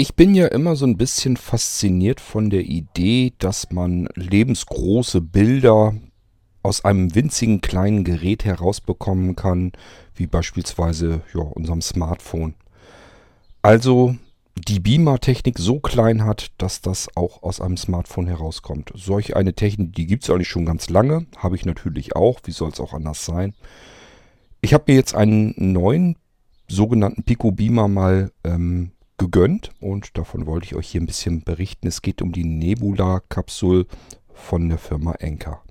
[0.00, 5.94] Ich bin ja immer so ein bisschen fasziniert von der Idee, dass man lebensgroße Bilder
[6.62, 9.72] aus einem winzigen kleinen Gerät herausbekommen kann,
[10.14, 12.54] wie beispielsweise ja, unserem Smartphone.
[13.60, 14.16] Also
[14.56, 18.92] die Beamer-Technik so klein hat, dass das auch aus einem Smartphone herauskommt.
[18.94, 22.52] Solch eine Technik, die gibt es eigentlich schon ganz lange, habe ich natürlich auch, wie
[22.52, 23.52] soll es auch anders sein.
[24.62, 26.16] Ich habe mir jetzt einen neuen
[26.68, 31.86] sogenannten Pico Beamer mal ähm, gegönnt und davon wollte ich euch hier ein bisschen berichten.
[31.86, 33.86] Es geht um die Nebula-Kapsel
[34.32, 35.62] von der Firma Enker.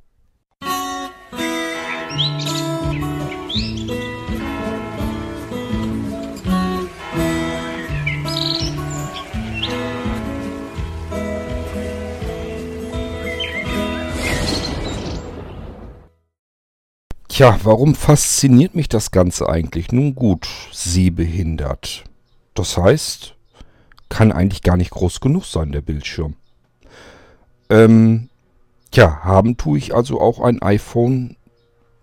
[17.28, 19.92] Tja, warum fasziniert mich das Ganze eigentlich?
[19.92, 22.04] Nun gut, sehbehindert.
[22.54, 23.39] Das heißt,
[24.10, 26.36] kann eigentlich gar nicht groß genug sein, der Bildschirm.
[27.70, 28.30] Ähm,
[28.92, 31.36] tja, haben tue ich also auch ein iPhone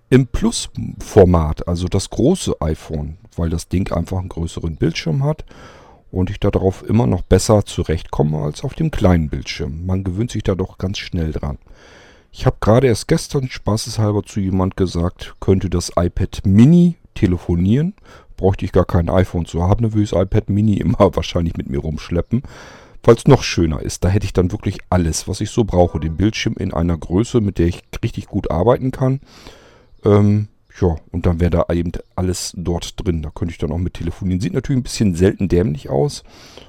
[0.09, 5.45] im Plus-Format, also das große iPhone, weil das Ding einfach einen größeren Bildschirm hat
[6.13, 9.85] und ich darauf immer noch besser zurechtkomme als auf dem kleinen Bildschirm.
[9.85, 11.59] Man gewöhnt sich da doch ganz schnell dran.
[12.31, 17.95] Ich habe gerade erst gestern spaßeshalber zu jemand gesagt, könnte das iPad Mini telefonieren
[18.37, 21.57] bräuchte ich gar kein iPhone zu haben, dann würde ich das iPad Mini immer wahrscheinlich
[21.57, 22.43] mit mir rumschleppen.
[23.07, 26.01] Es noch schöner ist, da hätte ich dann wirklich alles, was ich so brauche.
[26.01, 29.21] Den Bildschirm in einer Größe, mit der ich richtig gut arbeiten kann.
[30.05, 30.49] Ähm,
[30.81, 33.23] ja, und dann wäre da eben alles dort drin.
[33.23, 34.41] Da könnte ich dann auch mit telefonieren.
[34.41, 36.25] Sieht natürlich ein bisschen selten dämlich aus.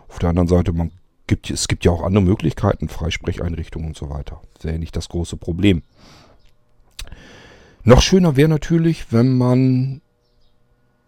[0.08, 0.92] Auf der anderen Seite, man
[1.26, 4.42] gibt, es gibt ja auch andere Möglichkeiten, Freisprecheinrichtungen und so weiter.
[4.62, 5.82] Wäre nicht das große Problem.
[7.84, 10.02] Noch schöner wäre natürlich, wenn man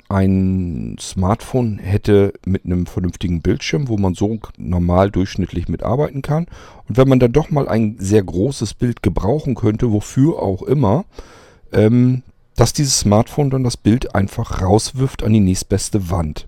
[0.09, 6.47] ein Smartphone hätte mit einem vernünftigen Bildschirm, wo man so normal durchschnittlich mitarbeiten kann.
[6.87, 11.05] Und wenn man dann doch mal ein sehr großes Bild gebrauchen könnte, wofür auch immer,
[11.71, 12.23] ähm,
[12.55, 16.47] dass dieses Smartphone dann das Bild einfach rauswirft an die nächstbeste Wand.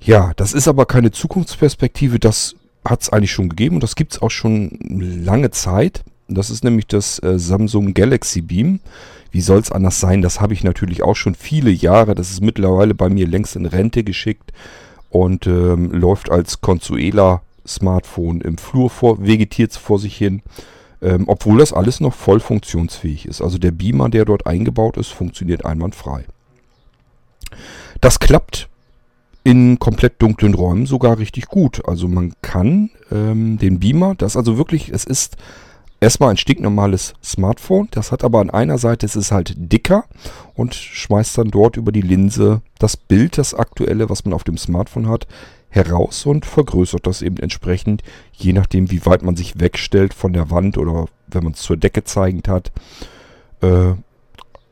[0.00, 2.54] Ja, das ist aber keine Zukunftsperspektive, das
[2.84, 6.02] hat es eigentlich schon gegeben und das gibt es auch schon lange Zeit.
[6.28, 8.80] Das ist nämlich das äh, Samsung Galaxy Beam.
[9.30, 10.22] Wie soll es anders sein?
[10.22, 12.14] Das habe ich natürlich auch schon viele Jahre.
[12.14, 14.52] Das ist mittlerweile bei mir längst in Rente geschickt
[15.10, 20.42] und ähm, läuft als Consuela-Smartphone im Flur vor, vegetiert vor sich hin.
[21.00, 23.42] Ähm, obwohl das alles noch voll funktionsfähig ist.
[23.42, 26.24] Also der Beamer, der dort eingebaut ist, funktioniert einwandfrei.
[28.00, 28.68] Das klappt
[29.44, 31.82] in komplett dunklen Räumen sogar richtig gut.
[31.88, 35.36] Also man kann ähm, den Beamer, das also wirklich, es ist
[36.02, 37.88] erstmal ein stinknormales Smartphone.
[37.92, 40.04] Das hat aber an einer Seite, es ist halt dicker
[40.54, 44.58] und schmeißt dann dort über die Linse das Bild, das aktuelle, was man auf dem
[44.58, 45.28] Smartphone hat,
[45.68, 48.02] heraus und vergrößert das eben entsprechend,
[48.32, 51.76] je nachdem, wie weit man sich wegstellt von der Wand oder wenn man es zur
[51.76, 52.72] Decke zeigend hat.
[53.60, 53.94] Äh,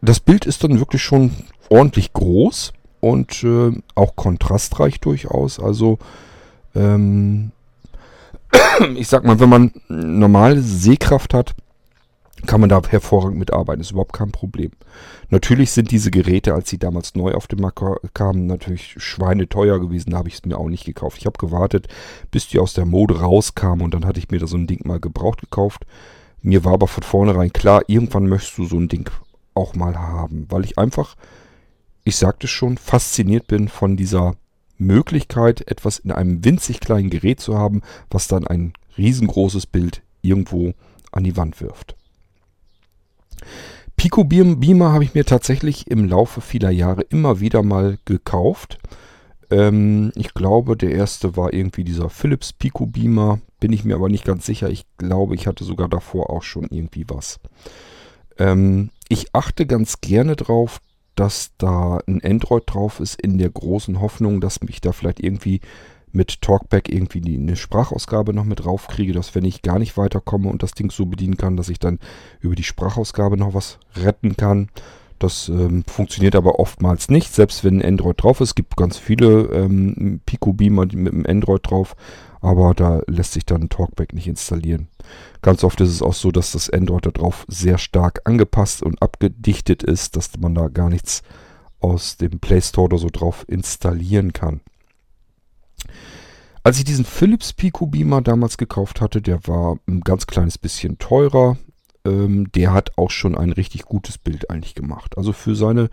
[0.02, 1.30] das Bild ist dann wirklich schon
[1.68, 5.60] ordentlich groß und äh, auch kontrastreich durchaus.
[5.60, 5.98] Also
[6.74, 7.52] ähm,
[8.96, 11.54] ich sag mal, wenn man normale Sehkraft hat,
[12.46, 13.80] kann man da hervorragend mitarbeiten.
[13.80, 14.70] Ist überhaupt kein Problem.
[15.28, 17.80] Natürlich sind diese Geräte, als sie damals neu auf den Markt
[18.14, 20.10] kamen, natürlich schweineteuer gewesen.
[20.10, 21.18] Da habe ich es mir auch nicht gekauft.
[21.18, 21.88] Ich habe gewartet,
[22.30, 24.86] bis die aus der Mode rauskamen und dann hatte ich mir da so ein Ding
[24.86, 25.84] mal gebraucht gekauft.
[26.42, 29.10] Mir war aber von vornherein klar, irgendwann möchtest du so ein Ding
[29.54, 31.16] auch mal haben, weil ich einfach,
[32.04, 34.36] ich sagte schon, fasziniert bin von dieser
[34.80, 40.72] Möglichkeit, etwas in einem winzig kleinen Gerät zu haben, was dann ein riesengroßes Bild irgendwo
[41.12, 41.96] an die Wand wirft.
[43.96, 48.78] Pico Beamer habe ich mir tatsächlich im Laufe vieler Jahre immer wieder mal gekauft.
[49.50, 53.40] Ähm, ich glaube, der erste war irgendwie dieser Philips Pico Beamer.
[53.58, 54.70] Bin ich mir aber nicht ganz sicher.
[54.70, 57.40] Ich glaube, ich hatte sogar davor auch schon irgendwie was.
[58.38, 60.80] Ähm, ich achte ganz gerne drauf,
[61.14, 65.60] dass da ein Android drauf ist, in der großen Hoffnung, dass ich da vielleicht irgendwie
[66.12, 70.48] mit Talkback irgendwie die, eine Sprachausgabe noch mit draufkriege, dass wenn ich gar nicht weiterkomme
[70.48, 71.98] und das Ding so bedienen kann, dass ich dann
[72.40, 74.68] über die Sprachausgabe noch was retten kann.
[75.18, 78.50] Das ähm, funktioniert aber oftmals nicht, selbst wenn Android drauf ist.
[78.50, 81.94] Es gibt ganz viele ähm, Pico Beamer mit dem Android drauf,
[82.40, 84.88] aber da lässt sich dann Talkback nicht installieren.
[85.42, 89.82] Ganz oft ist es auch so, dass das Android darauf sehr stark angepasst und abgedichtet
[89.82, 91.22] ist, dass man da gar nichts
[91.80, 94.60] aus dem Play Store oder so drauf installieren kann.
[96.62, 100.98] Als ich diesen Philips Pico Beamer damals gekauft hatte, der war ein ganz kleines bisschen
[100.98, 101.56] teurer.
[102.04, 105.16] Ähm, der hat auch schon ein richtig gutes Bild eigentlich gemacht.
[105.16, 105.88] Also für seine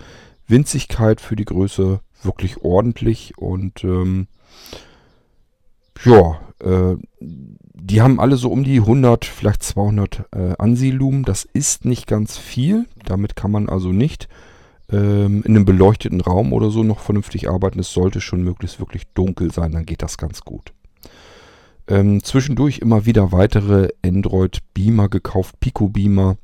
[0.46, 4.28] Winzigkeit, für die Größe wirklich ordentlich und ähm,
[6.06, 11.24] ja, äh, die haben alle so um die 100, vielleicht 200 äh, Ansilumen.
[11.24, 12.86] Das ist nicht ganz viel.
[13.06, 14.28] Damit kann man also nicht
[14.92, 17.80] ähm, in einem beleuchteten Raum oder so noch vernünftig arbeiten.
[17.80, 20.74] Es sollte schon möglichst wirklich dunkel sein, dann geht das ganz gut.
[21.88, 26.38] Ähm, zwischendurch immer wieder weitere Android Beamer gekauft, Pico Beamer.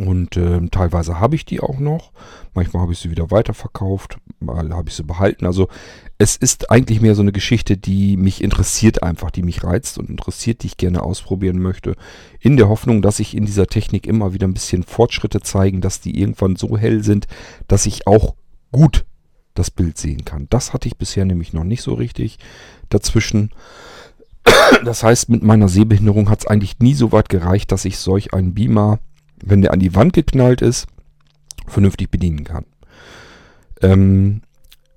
[0.00, 2.12] Und äh, teilweise habe ich die auch noch.
[2.54, 5.44] Manchmal habe ich sie wieder weiterverkauft, mal habe ich sie behalten.
[5.44, 5.68] Also
[6.16, 10.08] es ist eigentlich mehr so eine Geschichte, die mich interessiert einfach, die mich reizt und
[10.08, 11.96] interessiert, die ich gerne ausprobieren möchte.
[12.38, 16.00] In der Hoffnung, dass ich in dieser Technik immer wieder ein bisschen Fortschritte zeigen, dass
[16.00, 17.26] die irgendwann so hell sind,
[17.68, 18.36] dass ich auch
[18.72, 19.04] gut
[19.52, 20.46] das Bild sehen kann.
[20.48, 22.38] Das hatte ich bisher nämlich noch nicht so richtig
[22.88, 23.50] dazwischen.
[24.84, 28.32] Das heißt, mit meiner Sehbehinderung hat es eigentlich nie so weit gereicht, dass ich solch
[28.32, 28.98] einen Beamer
[29.44, 30.86] wenn der an die Wand geknallt ist,
[31.66, 32.64] vernünftig bedienen kann.
[33.82, 34.42] Ähm,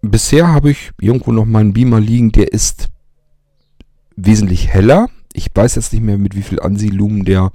[0.01, 2.89] bisher habe ich irgendwo noch meinen Beamer liegen, der ist
[4.15, 5.09] wesentlich heller.
[5.33, 7.51] Ich weiß jetzt nicht mehr, mit wie viel Ansilumen der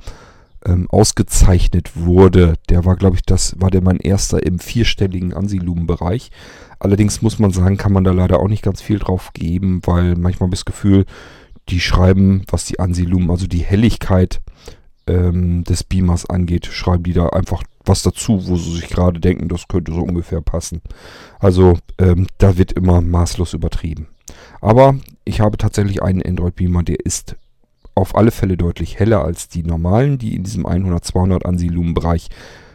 [0.67, 2.55] ähm, ausgezeichnet wurde.
[2.69, 6.31] Der war, glaube ich, das war der mein erster im vierstelligen Ansilumenbereich.
[6.81, 10.17] Allerdings muss man sagen, kann man da leider auch nicht ganz viel drauf geben, weil
[10.17, 11.05] manchmal habe ich das Gefühl,
[11.69, 14.41] die schreiben, was die Ansilumen, also die Helligkeit
[15.09, 19.49] ähm, des Beamers angeht, schreiben die da einfach was dazu, wo sie sich gerade denken,
[19.49, 20.83] das könnte so ungefähr passen.
[21.39, 24.09] Also ähm, da wird immer maßlos übertrieben.
[24.61, 27.37] Aber ich habe tatsächlich einen Android Beamer, der ist
[27.95, 32.29] auf alle Fälle deutlich heller als die normalen, die in diesem 100-200 Ansilumen-Bereich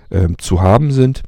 [0.10, 1.24] äh, zu haben sind.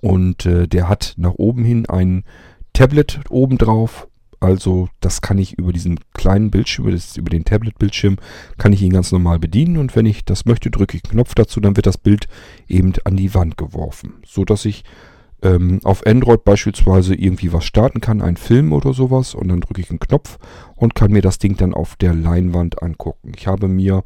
[0.00, 2.24] Und äh, der hat nach oben hin ein
[2.72, 4.06] Tablet oben drauf
[4.40, 8.16] also das kann ich über diesen kleinen Bildschirm, das über den Tablet-Bildschirm,
[8.56, 9.76] kann ich ihn ganz normal bedienen.
[9.76, 12.26] Und wenn ich das möchte, drücke ich einen Knopf dazu, dann wird das Bild
[12.68, 14.14] eben an die Wand geworfen.
[14.24, 14.84] So dass ich
[15.42, 19.34] ähm, auf Android beispielsweise irgendwie was starten kann, einen Film oder sowas.
[19.34, 20.38] Und dann drücke ich einen Knopf
[20.76, 23.32] und kann mir das Ding dann auf der Leinwand angucken.
[23.36, 24.04] Ich habe mir,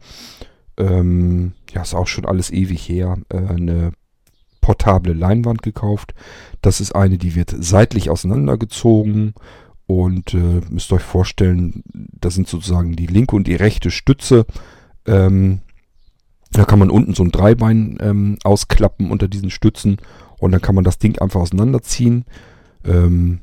[0.79, 3.93] ähm, ja ist auch schon alles ewig her, äh, eine
[4.63, 6.15] portable Leinwand gekauft.
[6.63, 9.35] Das ist eine, die wird seitlich auseinandergezogen
[9.87, 14.47] und äh, müsst euch vorstellen, das sind sozusagen die linke und die rechte Stütze.
[15.07, 15.61] Ähm,
[16.53, 19.97] da kann man unten so ein Dreibein ähm, ausklappen unter diesen Stützen
[20.39, 22.25] und dann kann man das Ding einfach auseinanderziehen.
[22.85, 23.41] Ähm,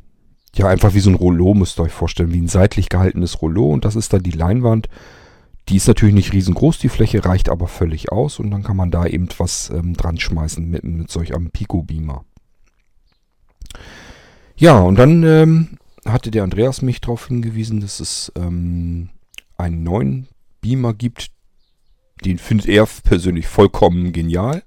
[0.56, 3.70] ja, einfach wie so ein Rollo, müsst ihr euch vorstellen, wie ein seitlich gehaltenes Rollo
[3.72, 4.90] und das ist dann die Leinwand.
[5.70, 8.90] Die ist natürlich nicht riesengroß, die Fläche reicht aber völlig aus und dann kann man
[8.90, 12.26] da eben was ähm, dran schmeißen mit, mit solch einem Pico-Beamer.
[14.58, 19.10] Ja, und dann ähm, hatte der Andreas mich darauf hingewiesen, dass es ähm,
[19.58, 20.28] einen neuen
[20.62, 21.32] Beamer gibt.
[22.26, 24.64] Den findet er persönlich vollkommen genial.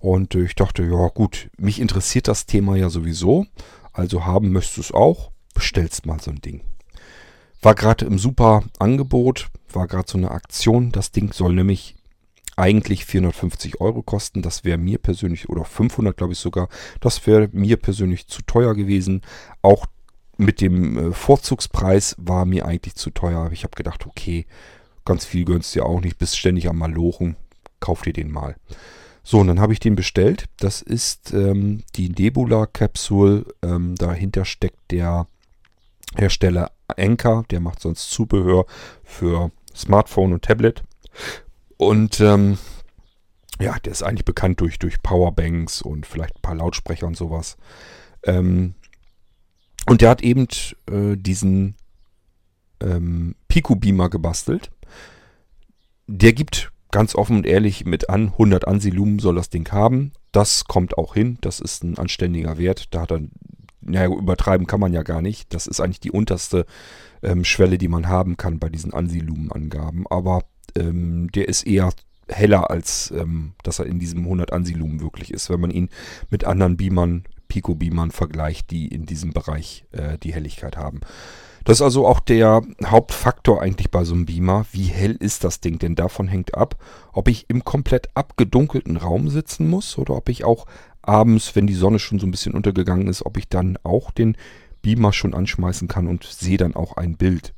[0.00, 3.46] Und ich dachte, ja gut, mich interessiert das Thema ja sowieso.
[3.92, 6.62] Also haben möchtest du es auch, bestellst mal so ein Ding.
[7.62, 10.92] War gerade im super Angebot, war gerade so eine Aktion.
[10.92, 11.96] Das Ding soll nämlich
[12.56, 14.42] eigentlich 450 Euro kosten.
[14.42, 16.68] Das wäre mir persönlich, oder 500 glaube ich sogar,
[17.00, 19.22] das wäre mir persönlich zu teuer gewesen.
[19.62, 19.86] Auch
[20.38, 23.50] mit dem äh, Vorzugspreis war mir eigentlich zu teuer.
[23.52, 24.46] Ich habe gedacht, okay,
[25.04, 27.36] ganz viel gönnst du ja auch nicht, bist ständig am Malochen,
[27.80, 28.56] kauf dir den mal.
[29.22, 30.46] So, und dann habe ich den bestellt.
[30.58, 33.44] Das ist ähm, die Nebula Capsule.
[33.62, 35.26] Ähm, dahinter steckt der
[36.16, 37.44] Hersteller Anker.
[37.50, 38.64] Der macht sonst Zubehör
[39.04, 40.82] für Smartphone und Tablet.
[41.76, 42.56] Und ähm,
[43.60, 47.58] ja, der ist eigentlich bekannt durch, durch Powerbanks und vielleicht ein paar Lautsprecher und sowas.
[48.22, 48.74] Ähm,
[49.88, 50.46] und der hat eben
[50.90, 51.74] äh, diesen
[52.80, 54.70] ähm, Pico Beamer gebastelt.
[56.06, 60.12] Der gibt ganz offen und ehrlich mit an, 100 Ansilumen soll das Ding haben.
[60.32, 62.94] Das kommt auch hin, das ist ein anständiger Wert.
[62.94, 63.20] Da hat er,
[63.80, 65.52] naja, übertreiben kann man ja gar nicht.
[65.54, 66.66] Das ist eigentlich die unterste
[67.22, 70.06] ähm, Schwelle, die man haben kann bei diesen Ansilumen-Angaben.
[70.08, 70.44] Aber
[70.76, 71.90] ähm, der ist eher
[72.28, 75.50] heller, als ähm, dass er in diesem 100 Ansilumen wirklich ist.
[75.50, 75.88] Wenn man ihn
[76.30, 81.00] mit anderen Beamern Pico-Beamern vergleicht, die in diesem Bereich äh, die Helligkeit haben.
[81.64, 84.64] Das ist also auch der Hauptfaktor eigentlich bei so einem Beamer.
[84.72, 85.78] Wie hell ist das Ding?
[85.78, 86.76] Denn davon hängt ab,
[87.12, 90.66] ob ich im komplett abgedunkelten Raum sitzen muss oder ob ich auch
[91.02, 94.36] abends, wenn die Sonne schon so ein bisschen untergegangen ist, ob ich dann auch den
[94.80, 97.52] Beamer schon anschmeißen kann und sehe dann auch ein Bild.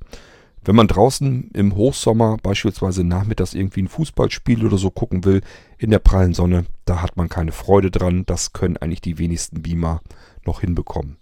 [0.63, 5.41] Wenn man draußen im Hochsommer beispielsweise nachmittags irgendwie ein Fußballspiel oder so gucken will,
[5.79, 8.25] in der prallen Sonne, da hat man keine Freude dran.
[8.27, 10.01] Das können eigentlich die wenigsten Beamer
[10.45, 11.17] noch hinbekommen.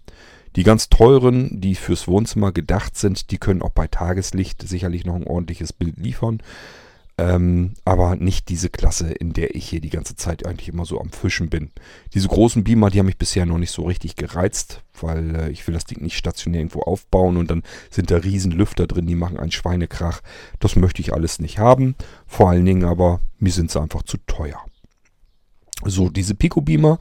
[0.55, 5.15] Die ganz teuren, die fürs Wohnzimmer gedacht sind, die können auch bei Tageslicht sicherlich noch
[5.15, 6.41] ein ordentliches Bild liefern.
[7.19, 11.01] Ähm, aber nicht diese Klasse, in der ich hier die ganze Zeit eigentlich immer so
[11.01, 11.71] am Fischen bin.
[12.13, 15.67] Diese großen Beamer, die haben mich bisher noch nicht so richtig gereizt, weil äh, ich
[15.67, 19.15] will das Ding nicht stationär irgendwo aufbauen und dann sind da riesen Lüfter drin, die
[19.15, 20.21] machen einen Schweinekrach.
[20.59, 21.95] Das möchte ich alles nicht haben.
[22.25, 24.61] Vor allen Dingen aber, mir sind sie einfach zu teuer.
[25.83, 26.99] So, diese Pico Beamer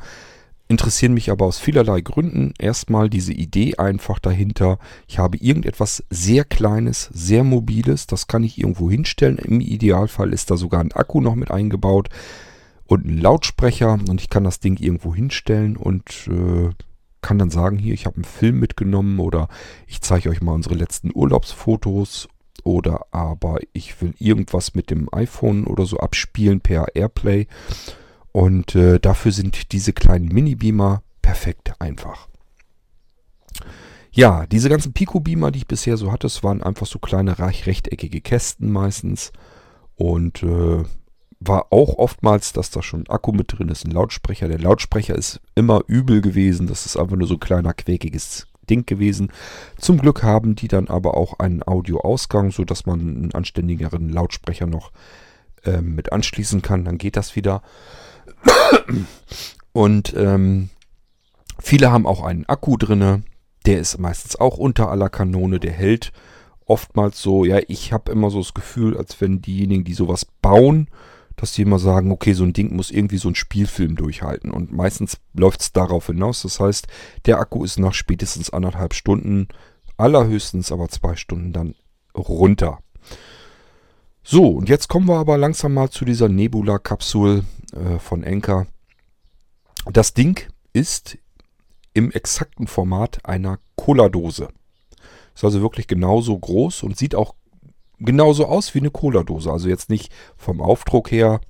[0.68, 2.52] interessieren mich aber aus vielerlei Gründen.
[2.58, 4.78] Erstmal diese Idee einfach dahinter.
[5.06, 8.06] Ich habe irgendetwas sehr Kleines, sehr Mobiles.
[8.06, 9.38] Das kann ich irgendwo hinstellen.
[9.38, 12.08] Im Idealfall ist da sogar ein Akku noch mit eingebaut
[12.84, 13.98] und ein Lautsprecher.
[14.08, 16.70] Und ich kann das Ding irgendwo hinstellen und äh,
[17.22, 19.48] kann dann sagen, hier, ich habe einen Film mitgenommen oder
[19.86, 22.28] ich zeige euch mal unsere letzten Urlaubsfotos
[22.62, 27.46] oder aber ich will irgendwas mit dem iPhone oder so abspielen per Airplay.
[28.38, 32.28] Und äh, dafür sind diese kleinen Mini-Beamer perfekt einfach.
[34.12, 38.70] Ja, diese ganzen Pico-Beamer, die ich bisher so hatte, waren einfach so kleine rechteckige Kästen
[38.70, 39.32] meistens.
[39.96, 40.84] Und äh,
[41.40, 44.46] war auch oftmals, dass da schon ein Akku mit drin ist, ein Lautsprecher.
[44.46, 46.68] Der Lautsprecher ist immer übel gewesen.
[46.68, 49.32] Das ist einfach nur so ein kleiner, quäkiges Ding gewesen.
[49.78, 54.92] Zum Glück haben die dann aber auch einen Audioausgang, sodass man einen anständigeren Lautsprecher noch
[55.64, 56.84] äh, mit anschließen kann.
[56.84, 57.62] Dann geht das wieder.
[59.72, 60.70] Und ähm,
[61.58, 63.22] viele haben auch einen Akku drinne.
[63.66, 65.60] Der ist meistens auch unter aller Kanone.
[65.60, 66.12] Der hält
[66.64, 67.44] oftmals so.
[67.44, 70.88] Ja, ich habe immer so das Gefühl, als wenn diejenigen, die sowas bauen,
[71.36, 74.50] dass die immer sagen, okay, so ein Ding muss irgendwie so ein Spielfilm durchhalten.
[74.50, 76.42] Und meistens läuft es darauf hinaus.
[76.42, 76.86] Das heißt,
[77.26, 79.48] der Akku ist nach spätestens anderthalb Stunden,
[79.96, 81.74] allerhöchstens aber zwei Stunden dann
[82.16, 82.80] runter.
[84.22, 88.66] So, und jetzt kommen wir aber langsam mal zu dieser Nebula-Kapsel äh, von Enker.
[89.90, 90.40] Das Ding
[90.72, 91.18] ist
[91.94, 94.48] im exakten Format einer Cola-Dose.
[95.34, 97.34] Ist also wirklich genauso groß und sieht auch
[97.98, 99.50] genauso aus wie eine Cola-Dose.
[99.50, 101.40] Also jetzt nicht vom Aufdruck her,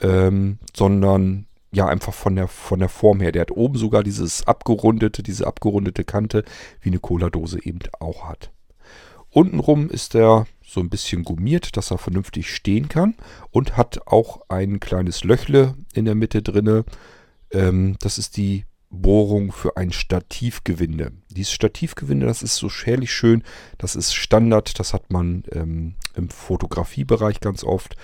[0.00, 3.32] ähm, sondern ja einfach von der, von der Form her.
[3.32, 6.44] Der hat oben sogar dieses abgerundete, diese abgerundete Kante,
[6.80, 8.50] wie eine Cola-Dose eben auch hat.
[9.30, 13.14] Untenrum ist er so ein bisschen gummiert, dass er vernünftig stehen kann
[13.50, 16.84] und hat auch ein kleines Löchle in der Mitte drinne.
[17.52, 21.12] Ähm, das ist die Bohrung für ein Stativgewinde.
[21.30, 23.42] Dieses Stativgewinde, das ist so schärlich schön,
[23.78, 27.96] das ist Standard, das hat man ähm, im Fotografiebereich ganz oft.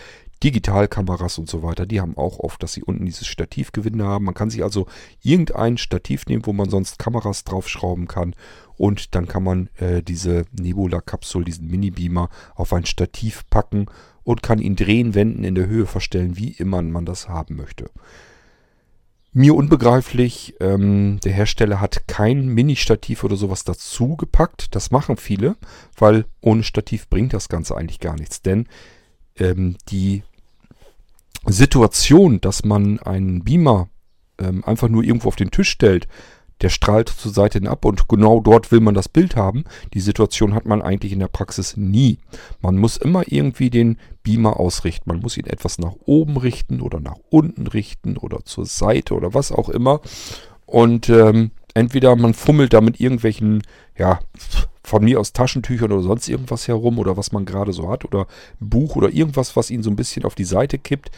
[0.43, 4.25] Digitalkameras und so weiter, die haben auch oft, dass sie unten dieses Stativgewinde haben.
[4.25, 4.87] Man kann sich also
[5.23, 8.35] irgendein Stativ nehmen, wo man sonst Kameras draufschrauben kann
[8.83, 13.87] und dann kann man äh, diese Nebula-Kapsel, diesen Mini-Beamer auf ein Stativ packen
[14.25, 17.91] und kann ihn drehen, wenden, in der Höhe verstellen, wie immer man das haben möchte.
[19.33, 24.75] Mir unbegreiflich, ähm, der Hersteller hat kein Mini-Stativ oder sowas dazu gepackt.
[24.75, 25.55] Das machen viele,
[25.97, 28.43] weil ohne Stativ bringt das Ganze eigentlich gar nichts.
[28.43, 28.67] Denn
[29.39, 30.25] ähm, die
[31.47, 33.91] Situation, dass man einen Beamer
[34.39, 36.09] ähm, einfach nur irgendwo auf den Tisch stellt,
[36.63, 39.65] der strahlt zur Seite ab und genau dort will man das Bild haben.
[39.95, 42.19] Die Situation hat man eigentlich in der Praxis nie.
[42.61, 45.11] Man muss immer irgendwie den Beamer ausrichten.
[45.11, 49.35] Man muss ihn etwas nach oben richten oder nach unten richten oder zur Seite oder
[49.35, 50.01] was auch immer.
[50.67, 53.63] Und ähm, entweder man fummelt da mit irgendwelchen,
[53.99, 54.21] ja,
[54.85, 58.27] von mir aus Taschentüchern oder sonst irgendwas herum oder was man gerade so hat oder
[58.61, 61.11] Buch oder irgendwas, was ihn so ein bisschen auf die Seite kippt.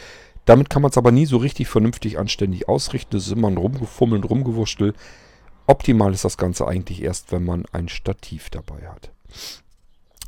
[0.45, 3.15] Damit kann man es aber nie so richtig vernünftig anständig ausrichten.
[3.15, 4.93] Das ist immer ein Rumgefummeln, Rumgewurschtel.
[5.67, 9.11] Optimal ist das Ganze eigentlich erst, wenn man ein Stativ dabei hat.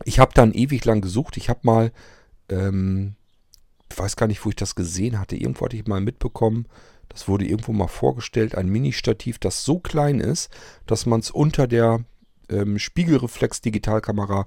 [0.04, 1.38] Ich habe dann ewig lang gesucht.
[1.38, 1.92] Ich habe mal,
[2.50, 3.16] ähm,
[3.92, 5.36] ich weiß gar nicht, wo ich das gesehen hatte.
[5.36, 6.68] Irgendwo hatte ich mal mitbekommen,
[7.10, 10.50] das wurde irgendwo mal vorgestellt, ein Mini-Stativ, das so klein ist,
[10.86, 12.04] dass man es unter der
[12.50, 14.46] ähm, Spiegelreflex-Digitalkamera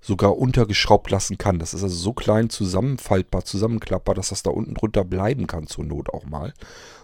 [0.00, 1.58] sogar untergeschraubt lassen kann.
[1.58, 5.84] Das ist also so klein zusammenfaltbar, zusammenklappbar, dass das da unten drunter bleiben kann zur
[5.84, 6.52] Not auch mal.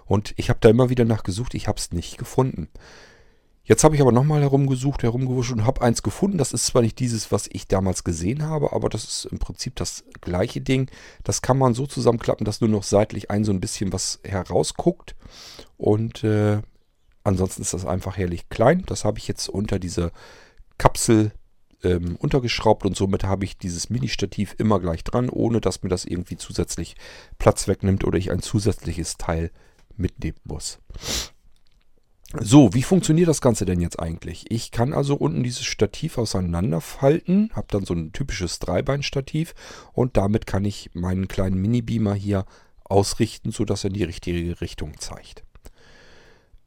[0.05, 2.69] Und ich habe da immer wieder nachgesucht, ich habe es nicht gefunden.
[3.71, 6.39] Jetzt habe ich aber nochmal herumgesucht, herumgewuscht und habe eins gefunden.
[6.39, 9.77] Das ist zwar nicht dieses, was ich damals gesehen habe, aber das ist im Prinzip
[9.77, 10.91] das gleiche Ding.
[11.23, 15.15] Das kann man so zusammenklappen, dass nur noch seitlich ein so ein bisschen was herausguckt.
[15.77, 16.63] Und äh,
[17.23, 18.83] ansonsten ist das einfach herrlich klein.
[18.87, 20.11] Das habe ich jetzt unter diese
[20.77, 21.31] Kapsel
[21.85, 26.05] ähm, untergeschraubt und somit habe ich dieses Mini-Stativ immer gleich dran, ohne dass mir das
[26.05, 26.97] irgendwie zusätzlich
[27.39, 29.53] Platz wegnimmt oder ich ein zusätzliches Teil
[29.97, 30.81] mitnehmen muss.
[32.39, 34.45] So, wie funktioniert das Ganze denn jetzt eigentlich?
[34.51, 39.55] Ich kann also unten dieses Stativ auseinanderfalten, habe dann so ein typisches Dreibeinstativ
[39.93, 42.45] und damit kann ich meinen kleinen Mini-Beamer hier
[42.85, 45.43] ausrichten, sodass er in die richtige Richtung zeigt.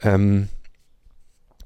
[0.02, 0.50] Ähm,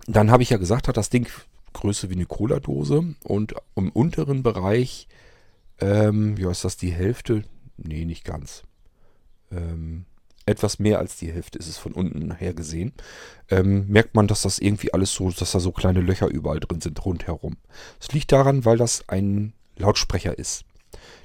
[0.06, 1.28] dann habe ich ja gesagt, hat das Ding
[1.74, 5.08] Größe wie eine Cola-Dose und im unteren Bereich,
[5.80, 7.44] ähm, ja, ist das die Hälfte,
[7.78, 8.64] Nee, nicht ganz.
[9.52, 10.06] Ähm,
[10.48, 12.94] etwas mehr als die Hälfte ist es von unten her gesehen.
[13.50, 16.82] Ähm, merkt man, dass das irgendwie alles so, dass da so kleine Löcher überall drin
[16.82, 17.58] sind rundherum.
[18.00, 20.64] Es liegt daran, weil das ein Lautsprecher ist.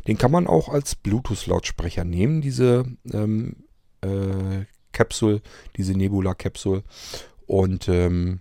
[0.07, 3.57] Den kann man auch als Bluetooth-Lautsprecher nehmen, diese ähm,
[4.00, 5.41] äh, Capsule,
[5.76, 6.83] diese Nebula-Capsule.
[7.47, 8.41] Und ähm,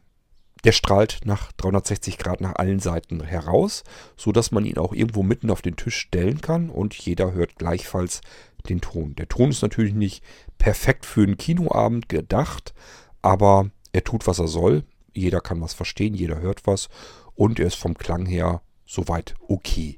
[0.64, 3.84] der strahlt nach 360 Grad nach allen Seiten heraus,
[4.16, 7.56] so dass man ihn auch irgendwo mitten auf den Tisch stellen kann und jeder hört
[7.56, 8.22] gleichfalls
[8.70, 9.16] den Ton.
[9.16, 10.24] Der Ton ist natürlich nicht
[10.58, 12.74] perfekt für einen Kinoabend gedacht,
[13.22, 14.84] aber er tut, was er soll.
[15.14, 16.90] Jeder kann was verstehen, jeder hört was
[17.36, 19.98] und er ist vom Klang her soweit okay.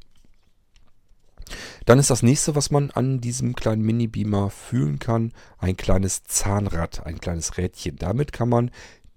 [1.85, 7.05] Dann ist das nächste, was man an diesem kleinen Mini-Beamer fühlen kann, ein kleines Zahnrad,
[7.05, 7.97] ein kleines Rädchen.
[7.97, 8.71] Damit kann man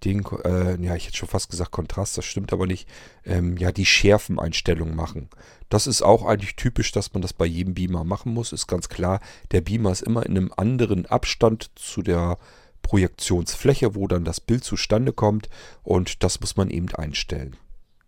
[0.07, 2.89] den, äh, ja, ich hätte schon fast gesagt Kontrast, das stimmt aber nicht,
[3.25, 5.29] ähm, ja, die Schärfeneinstellung machen.
[5.69, 8.89] Das ist auch eigentlich typisch, dass man das bei jedem Beamer machen muss, ist ganz
[8.89, 9.21] klar.
[9.51, 12.39] Der Beamer ist immer in einem anderen Abstand zu der
[12.83, 15.49] Projektionsfläche, wo dann das Bild zustande kommt
[15.83, 17.57] und das muss man eben einstellen.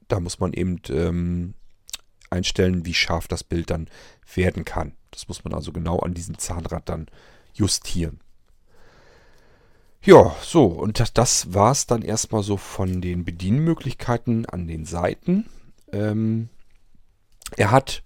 [0.06, 1.54] Da muss man eben ähm,
[2.30, 3.88] einstellen, wie scharf das Bild dann
[4.34, 4.92] werden kann.
[5.10, 7.06] Das muss man also genau an diesem Zahnrad dann
[7.54, 8.20] justieren.
[10.08, 14.86] Ja, so, und das, das war es dann erstmal so von den Bedienmöglichkeiten an den
[14.86, 15.44] Seiten.
[15.92, 16.48] Ähm,
[17.58, 18.02] er hat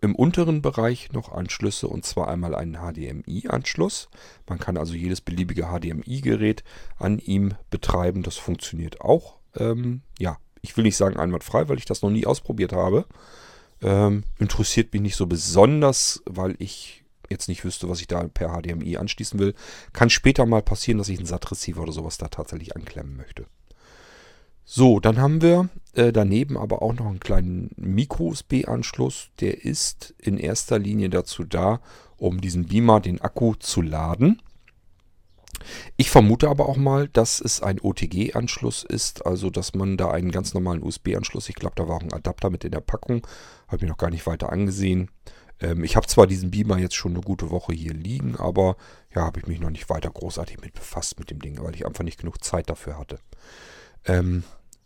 [0.00, 4.08] im unteren Bereich noch Anschlüsse und zwar einmal einen HDMI-Anschluss.
[4.48, 6.62] Man kann also jedes beliebige HDMI-Gerät
[6.96, 8.22] an ihm betreiben.
[8.22, 9.38] Das funktioniert auch.
[9.56, 13.04] Ähm, ja, ich will nicht sagen einwandfrei, weil ich das noch nie ausprobiert habe.
[13.82, 17.01] Ähm, interessiert mich nicht so besonders, weil ich
[17.32, 19.54] jetzt nicht wüsste, was ich da per HDMI anschließen will.
[19.92, 23.46] Kann später mal passieren, dass ich einen SAT-Receiver oder sowas da tatsächlich anklemmen möchte.
[24.64, 29.30] So, dann haben wir äh, daneben aber auch noch einen kleinen Micro-USB-Anschluss.
[29.40, 31.80] Der ist in erster Linie dazu da,
[32.16, 34.40] um diesen Beamer, den Akku zu laden.
[35.96, 40.30] Ich vermute aber auch mal, dass es ein OTG-Anschluss ist, also dass man da einen
[40.30, 43.26] ganz normalen USB-Anschluss, ich glaube, da war auch ein Adapter mit in der Packung,
[43.68, 45.10] habe ich noch gar nicht weiter angesehen,
[45.62, 48.76] ähm, ich habe zwar diesen Beamer jetzt schon eine gute Woche hier liegen, aber
[49.14, 51.86] ja, habe ich mich noch nicht weiter großartig mit befasst mit dem Ding, weil ich
[51.86, 53.18] einfach nicht genug Zeit dafür hatte.
[54.04, 54.42] Ähm,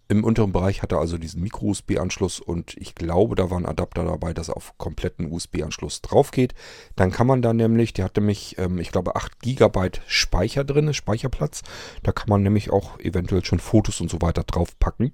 [0.09, 4.05] Im unteren Bereich hat er also diesen Micro-USB-Anschluss und ich glaube, da war ein Adapter
[4.05, 6.55] dabei, dass auf kompletten USB-Anschluss drauf geht.
[6.95, 10.95] Dann kann man da nämlich, der hat nämlich, ähm, ich glaube, 8 GB Speicher drin,
[10.95, 11.63] Speicherplatz.
[12.03, 15.13] Da kann man nämlich auch eventuell schon Fotos und so weiter drauf packen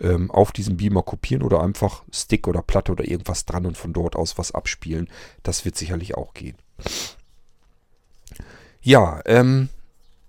[0.00, 3.92] ähm, auf diesem Beamer kopieren oder einfach Stick oder Platte oder irgendwas dran und von
[3.92, 5.08] dort aus was abspielen.
[5.42, 6.56] Das wird sicherlich auch gehen.
[8.82, 9.68] Ja, ähm,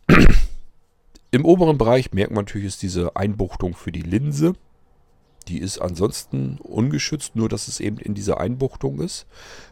[1.31, 4.53] im oberen Bereich merkt man natürlich ist diese Einbuchtung für die Linse.
[5.47, 9.27] Die ist ansonsten ungeschützt, nur dass es eben in dieser Einbuchtung ist.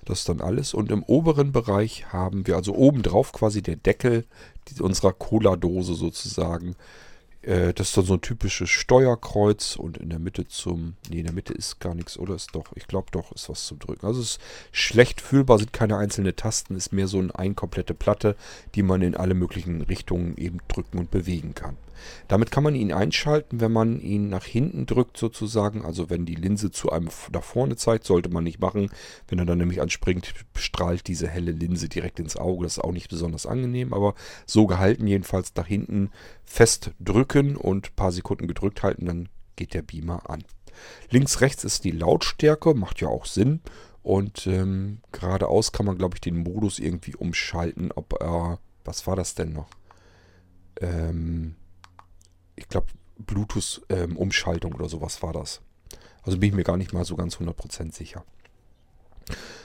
[0.06, 0.74] Das ist dann alles.
[0.74, 4.26] Und im oberen Bereich haben wir also oben drauf quasi der Deckel
[4.80, 6.76] unserer Cola-Dose sozusagen
[7.46, 10.96] das ist dann so ein typisches Steuerkreuz und in der Mitte zum.
[11.10, 12.34] Nee, in der Mitte ist gar nichts, oder?
[12.34, 14.06] Ist doch, ich glaube doch, ist was zum Drücken.
[14.06, 17.94] Also es ist schlecht fühlbar, sind keine einzelnen Tasten, ist mehr so eine ein komplette
[17.94, 18.36] Platte,
[18.74, 21.78] die man in alle möglichen Richtungen eben drücken und bewegen kann.
[22.28, 25.86] Damit kann man ihn einschalten, wenn man ihn nach hinten drückt sozusagen.
[25.86, 28.90] Also wenn die Linse zu einem nach vorne zeigt, sollte man nicht machen.
[29.28, 32.64] Wenn er dann nämlich anspringt, strahlt diese helle Linse direkt ins Auge.
[32.64, 36.12] Das ist auch nicht besonders angenehm, aber so gehalten jedenfalls nach hinten
[36.44, 40.44] fest drücken und ein paar Sekunden gedrückt halten, dann geht der Beamer an.
[41.10, 43.62] Links, rechts ist die Lautstärke, macht ja auch Sinn.
[44.04, 48.60] Und ähm, geradeaus kann man, glaube ich, den Modus irgendwie umschalten, ob er.
[48.84, 49.70] Was war das denn noch?
[50.80, 51.56] Ähm,
[52.56, 52.88] ich glaube,
[53.18, 55.62] Bluetooth-Umschaltung ähm, oder sowas war das.
[56.24, 58.26] Also bin ich mir gar nicht mal so ganz 100% sicher.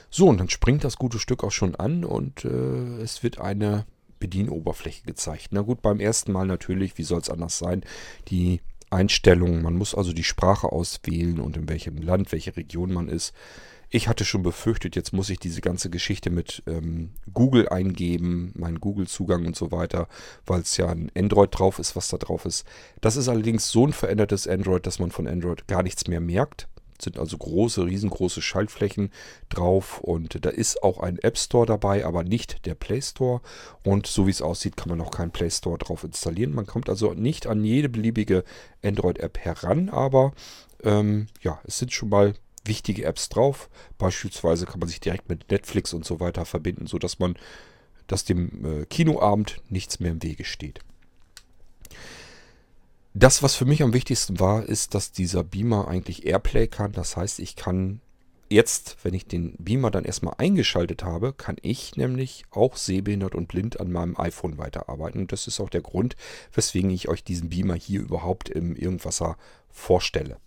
[0.09, 3.85] So, und dann springt das gute Stück auch schon an und äh, es wird eine
[4.19, 5.47] Bedienoberfläche gezeigt.
[5.51, 7.83] Na gut, beim ersten Mal natürlich, wie soll es anders sein,
[8.27, 9.61] die Einstellungen.
[9.61, 13.33] Man muss also die Sprache auswählen und in welchem Land, welche Region man ist.
[13.93, 18.79] Ich hatte schon befürchtet, jetzt muss ich diese ganze Geschichte mit ähm, Google eingeben, meinen
[18.79, 20.07] Google-Zugang und so weiter,
[20.45, 22.65] weil es ja ein Android drauf ist, was da drauf ist.
[23.01, 26.69] Das ist allerdings so ein verändertes Android, dass man von Android gar nichts mehr merkt.
[26.97, 29.09] Es sind also große, riesengroße Schaltflächen
[29.49, 33.41] drauf und da ist auch ein App Store dabei, aber nicht der Play Store.
[33.83, 36.55] Und so wie es aussieht, kann man auch keinen Play Store drauf installieren.
[36.55, 38.45] Man kommt also nicht an jede beliebige
[38.85, 40.31] Android-App heran, aber
[40.81, 43.69] ähm, ja, es sind schon mal wichtige Apps drauf.
[43.97, 47.35] Beispielsweise kann man sich direkt mit Netflix und so weiter verbinden, sodass man,
[48.07, 50.79] dass dem äh, Kinoabend nichts mehr im Wege steht.
[53.13, 56.93] Das, was für mich am wichtigsten war, ist, dass dieser Beamer eigentlich Airplay kann.
[56.93, 57.99] Das heißt, ich kann
[58.49, 63.47] jetzt, wenn ich den Beamer dann erstmal eingeschaltet habe, kann ich nämlich auch sehbehindert und
[63.47, 65.21] blind an meinem iPhone weiterarbeiten.
[65.21, 66.15] Und das ist auch der Grund,
[66.53, 69.37] weswegen ich euch diesen Beamer hier überhaupt im Irgendwasser
[69.69, 70.37] vorstelle.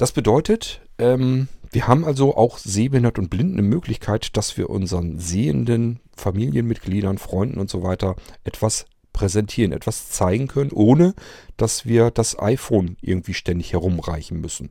[0.00, 5.18] Das bedeutet, ähm, wir haben also auch sehbehindert und blind eine Möglichkeit, dass wir unseren
[5.18, 11.12] sehenden Familienmitgliedern, Freunden und so weiter etwas präsentieren, etwas zeigen können, ohne
[11.58, 14.70] dass wir das iPhone irgendwie ständig herumreichen müssen.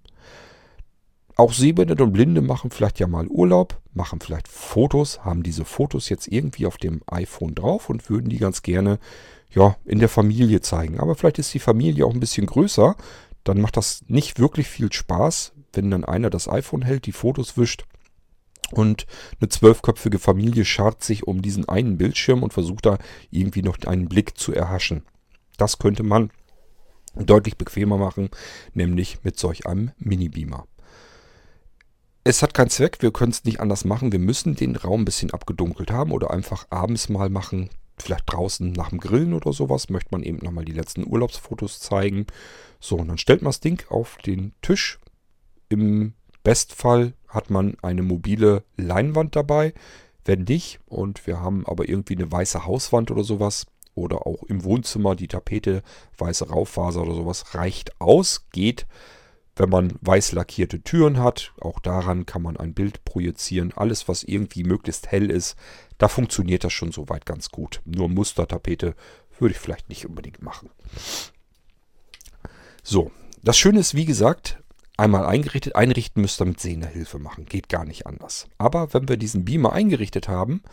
[1.36, 6.10] Auch Sehbehinderte und Blinde machen vielleicht ja mal Urlaub, machen vielleicht Fotos, haben diese Fotos
[6.10, 8.98] jetzt irgendwie auf dem iPhone drauf und würden die ganz gerne
[9.52, 11.00] ja, in der Familie zeigen.
[11.00, 12.96] Aber vielleicht ist die Familie auch ein bisschen größer,
[13.44, 17.58] dann macht das nicht wirklich viel Spaß, wenn dann einer das iPhone hält, die Fotos
[17.58, 17.86] wischt
[18.72, 19.08] und
[19.40, 22.98] eine zwölfköpfige Familie schart sich um diesen einen Bildschirm und versucht da
[23.32, 25.04] irgendwie noch einen Blick zu erhaschen.
[25.58, 26.32] Das könnte man
[27.16, 28.30] deutlich bequemer machen,
[28.74, 30.68] nämlich mit solch einem Mini-Beamer.
[32.24, 34.12] Es hat keinen Zweck, wir können es nicht anders machen.
[34.12, 37.70] Wir müssen den Raum ein bisschen abgedunkelt haben oder einfach abends mal machen.
[38.02, 39.90] Vielleicht draußen nach dem Grillen oder sowas.
[39.90, 42.26] Möchte man eben nochmal die letzten Urlaubsfotos zeigen.
[42.80, 45.00] So, und dann stellt man das Ding auf den Tisch.
[45.70, 49.74] Im Bestfall hat man eine mobile Leinwand dabei.
[50.26, 54.64] Wenn nicht, und wir haben aber irgendwie eine weiße Hauswand oder sowas, oder auch im
[54.64, 55.84] Wohnzimmer die Tapete,
[56.18, 58.86] weiße Rauffaser oder sowas, reicht aus, geht
[59.60, 63.74] wenn man weiß lackierte Türen hat, auch daran kann man ein Bild projizieren.
[63.76, 65.58] Alles, was irgendwie möglichst hell ist,
[66.00, 67.82] da funktioniert das schon soweit ganz gut.
[67.86, 68.96] Nur Mustertapete
[69.38, 70.70] würde ich vielleicht nicht unbedingt machen.
[72.84, 73.12] So,
[73.44, 74.64] das Schöne ist, wie gesagt,
[74.98, 75.76] einmal eingerichtet.
[75.76, 77.46] Einrichten müsst ihr mit Sehnerhilfe machen.
[77.46, 78.48] Geht gar nicht anders.
[78.58, 80.64] Aber wenn wir diesen Beamer eingerichtet haben,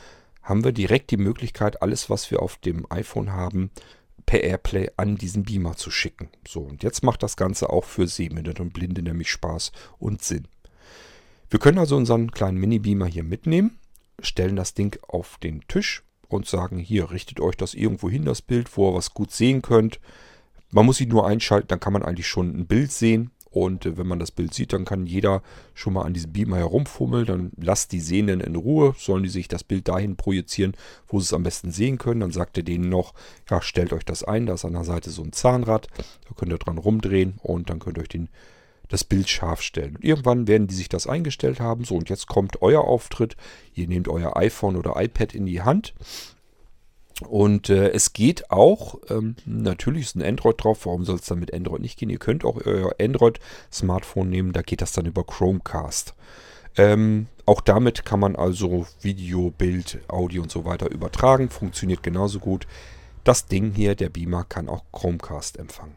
[0.42, 3.70] haben wir direkt die Möglichkeit, alles, was wir auf dem iPhone haben,
[4.26, 6.28] per Airplay an diesen Beamer zu schicken.
[6.46, 10.46] So, und jetzt macht das Ganze auch für Sehbehinderte und Blinde nämlich Spaß und Sinn.
[11.50, 13.78] Wir können also unseren kleinen Mini-Beamer hier mitnehmen,
[14.20, 18.42] stellen das Ding auf den Tisch und sagen, hier richtet euch das irgendwo hin, das
[18.42, 20.00] Bild, wo ihr was gut sehen könnt.
[20.70, 23.30] Man muss sie nur einschalten, dann kann man eigentlich schon ein Bild sehen.
[23.56, 26.58] Und äh, wenn man das Bild sieht, dann kann jeder schon mal an diesem Beamer
[26.58, 27.24] herumfummeln.
[27.24, 28.94] Dann lasst die Sehenden in Ruhe.
[28.98, 30.76] Sollen die sich das Bild dahin projizieren,
[31.08, 32.20] wo sie es am besten sehen können.
[32.20, 33.14] Dann sagt er denen noch,
[33.48, 34.44] ja, stellt euch das ein.
[34.44, 35.88] Da ist an der Seite so ein Zahnrad.
[35.96, 38.28] Da könnt ihr dran rumdrehen und dann könnt ihr euch den,
[38.88, 39.96] das Bild scharf stellen.
[39.96, 41.84] Und irgendwann werden die sich das eingestellt haben.
[41.84, 43.36] So, und jetzt kommt euer Auftritt.
[43.74, 45.94] Ihr nehmt euer iPhone oder iPad in die Hand
[47.22, 51.38] und äh, es geht auch, ähm, natürlich ist ein Android drauf, warum soll es dann
[51.38, 52.10] mit Android nicht gehen?
[52.10, 56.14] Ihr könnt auch euer Android-Smartphone nehmen, da geht das dann über Chromecast.
[56.76, 62.38] Ähm, auch damit kann man also Video, Bild, Audio und so weiter übertragen, funktioniert genauso
[62.38, 62.66] gut.
[63.24, 65.96] Das Ding hier, der Beamer, kann auch Chromecast empfangen.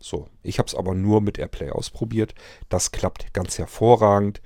[0.00, 2.34] So, ich habe es aber nur mit AirPlay ausprobiert.
[2.68, 4.40] Das klappt ganz hervorragend.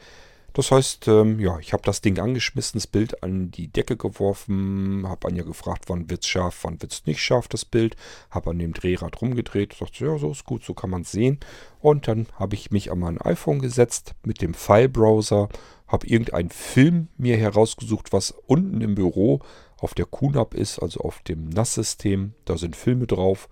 [0.55, 5.05] Das heißt, ähm, ja, ich habe das Ding angeschmissen, das Bild an die Decke geworfen,
[5.05, 7.97] habe Anja gefragt, wann wird's scharf, wann wird's nicht scharf, das Bild,
[8.31, 11.41] habe an dem Drehrad rumgedreht, dachte, ja, so ist gut, so kann man es sehen.
[11.81, 15.49] Und dann habe ich mich an mein iPhone gesetzt mit dem File-Browser,
[15.89, 19.41] habe irgendeinen Film mir herausgesucht, was unten im Büro
[19.77, 22.35] auf der QNAP ist, also auf dem NAS-System.
[22.45, 23.49] Da sind Filme drauf.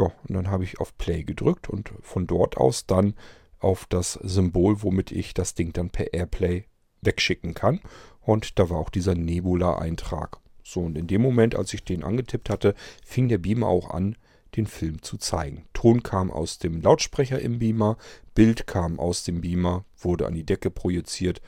[0.00, 3.14] Ja, und dann habe ich auf Play gedrückt und von dort aus dann
[3.58, 6.64] auf das Symbol, womit ich das Ding dann per Airplay
[7.02, 7.80] wegschicken kann.
[8.20, 10.38] Und da war auch dieser Nebula-Eintrag.
[10.64, 14.16] So, und in dem Moment, als ich den angetippt hatte, fing der Beamer auch an,
[14.56, 15.66] den Film zu zeigen.
[15.74, 17.98] Ton kam aus dem Lautsprecher im Beamer,
[18.34, 21.42] Bild kam aus dem Beamer, wurde an die Decke projiziert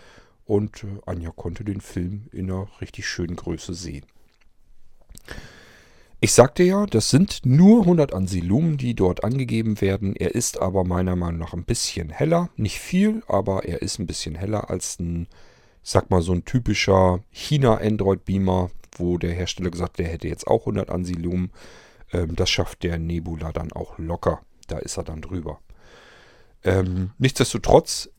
[0.45, 4.05] und äh, Anja konnte den Film in einer richtig schönen Größe sehen.
[6.25, 10.15] Ich sagte ja, das sind nur 100 Ansilumen, die dort angegeben werden.
[10.15, 12.49] Er ist aber meiner Meinung nach ein bisschen heller.
[12.55, 15.27] Nicht viel, aber er ist ein bisschen heller als ein,
[15.83, 20.61] sag mal, so ein typischer China-Android-Beamer, wo der Hersteller gesagt hat, der hätte jetzt auch
[20.61, 21.51] 100 Ansilumen.
[22.13, 24.43] Ähm, das schafft der Nebula dann auch locker.
[24.69, 25.59] Da ist er dann drüber.
[26.63, 28.11] Ähm, nichtsdestotrotz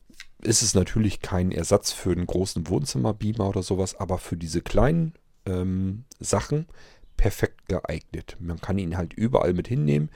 [0.42, 5.14] ist es natürlich kein Ersatz für einen großen Wohnzimmer-Beamer oder sowas, aber für diese kleinen
[5.46, 6.66] ähm, Sachen
[7.16, 8.36] perfekt geeignet.
[8.40, 10.10] Man kann ihn halt überall mit hinnehmen.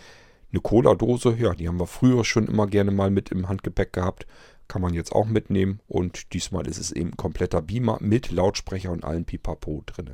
[0.51, 4.27] Eine Cola-Dose, ja, die haben wir früher schon immer gerne mal mit im Handgepäck gehabt.
[4.67, 5.81] Kann man jetzt auch mitnehmen.
[5.89, 10.11] Und diesmal ist es eben kompletter Beamer mit Lautsprecher und allen Pipapo drin.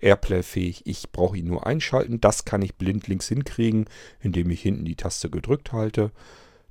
[0.00, 0.82] Airplay-fähig.
[0.84, 2.20] Ich brauche ihn nur einschalten.
[2.20, 3.86] Das kann ich blindlings hinkriegen,
[4.20, 6.10] indem ich hinten die Taste gedrückt halte.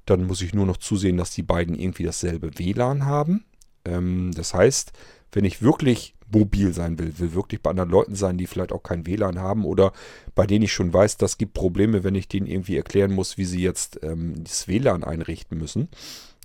[0.06, 3.46] Dann muss ich nur noch zusehen, dass die beiden irgendwie dasselbe WLAN haben.
[3.86, 4.94] Ähm, das heißt,
[5.32, 8.84] wenn ich wirklich mobil sein will, will wirklich bei anderen Leuten sein, die vielleicht auch
[8.84, 9.94] kein WLAN haben oder
[10.34, 13.46] bei denen ich schon weiß, das gibt Probleme, wenn ich denen irgendwie erklären muss, wie
[13.46, 15.90] sie jetzt ähm, das WLAN einrichten müssen.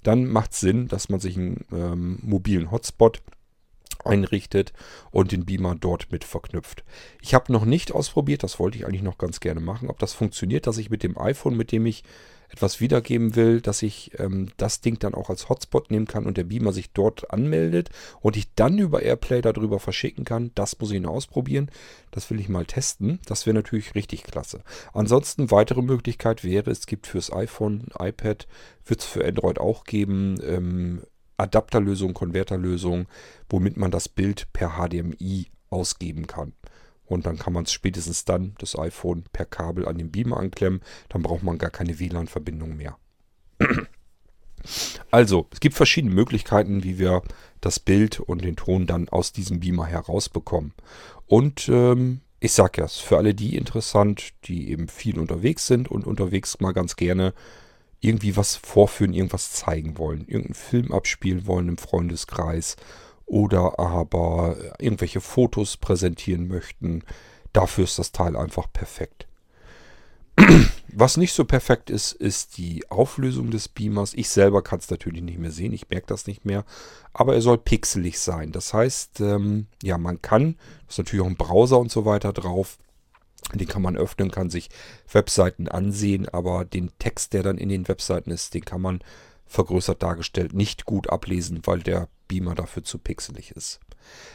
[0.03, 3.21] dann macht es Sinn, dass man sich einen ähm, mobilen Hotspot
[4.05, 4.73] einrichtet
[5.11, 6.85] und den Beamer dort mit verknüpft.
[7.21, 10.15] Ich habe noch nicht ausprobiert, das wollte ich eigentlich noch ganz gerne machen, ob das
[10.15, 12.05] funktioniert, dass ich mit dem iPhone, mit dem ich
[12.51, 16.37] etwas wiedergeben will, dass ich ähm, das Ding dann auch als Hotspot nehmen kann und
[16.37, 20.51] der Beamer sich dort anmeldet und ich dann über AirPlay darüber verschicken kann.
[20.55, 21.71] Das muss ich noch ausprobieren.
[22.11, 23.21] Das will ich mal testen.
[23.27, 24.63] Das wäre natürlich richtig klasse.
[24.93, 28.47] Ansonsten weitere Möglichkeit wäre, es gibt fürs iPhone, iPad,
[28.85, 31.03] wird es für Android auch geben, ähm,
[31.37, 33.07] Adapterlösung, Konverterlösung,
[33.49, 36.53] womit man das Bild per HDMI ausgeben kann.
[37.11, 40.81] Und dann kann man es spätestens dann, das iPhone, per Kabel an den Beamer anklemmen.
[41.09, 42.97] Dann braucht man gar keine WLAN-Verbindung mehr.
[45.11, 47.23] Also, es gibt verschiedene Möglichkeiten, wie wir
[47.63, 50.75] das Bild und den Ton dann aus diesem Beamer herausbekommen.
[51.27, 55.91] Und ähm, ich sage ja, es für alle die interessant, die eben viel unterwegs sind
[55.91, 57.33] und unterwegs mal ganz gerne
[58.01, 62.77] irgendwie was vorführen, irgendwas zeigen wollen, irgendeinen Film abspielen wollen im Freundeskreis
[63.31, 67.03] oder aber irgendwelche Fotos präsentieren möchten.
[67.53, 69.29] Dafür ist das Teil einfach perfekt.
[70.93, 74.15] Was nicht so perfekt ist, ist die Auflösung des Beamers.
[74.15, 76.65] Ich selber kann es natürlich nicht mehr sehen, ich merke das nicht mehr.
[77.13, 78.51] Aber er soll pixelig sein.
[78.51, 82.33] Das heißt, ähm, ja, man kann, das ist natürlich auch ein Browser und so weiter
[82.33, 82.79] drauf,
[83.55, 84.71] den kann man öffnen, kann sich
[85.13, 89.01] Webseiten ansehen, aber den Text, der dann in den Webseiten ist, den kann man
[89.51, 93.81] vergrößert dargestellt nicht gut ablesen, weil der Beamer dafür zu pixelig ist.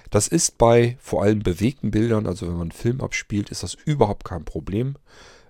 [0.09, 3.73] Das ist bei vor allem bewegten Bildern, also wenn man einen Film abspielt, ist das
[3.73, 4.97] überhaupt kein Problem.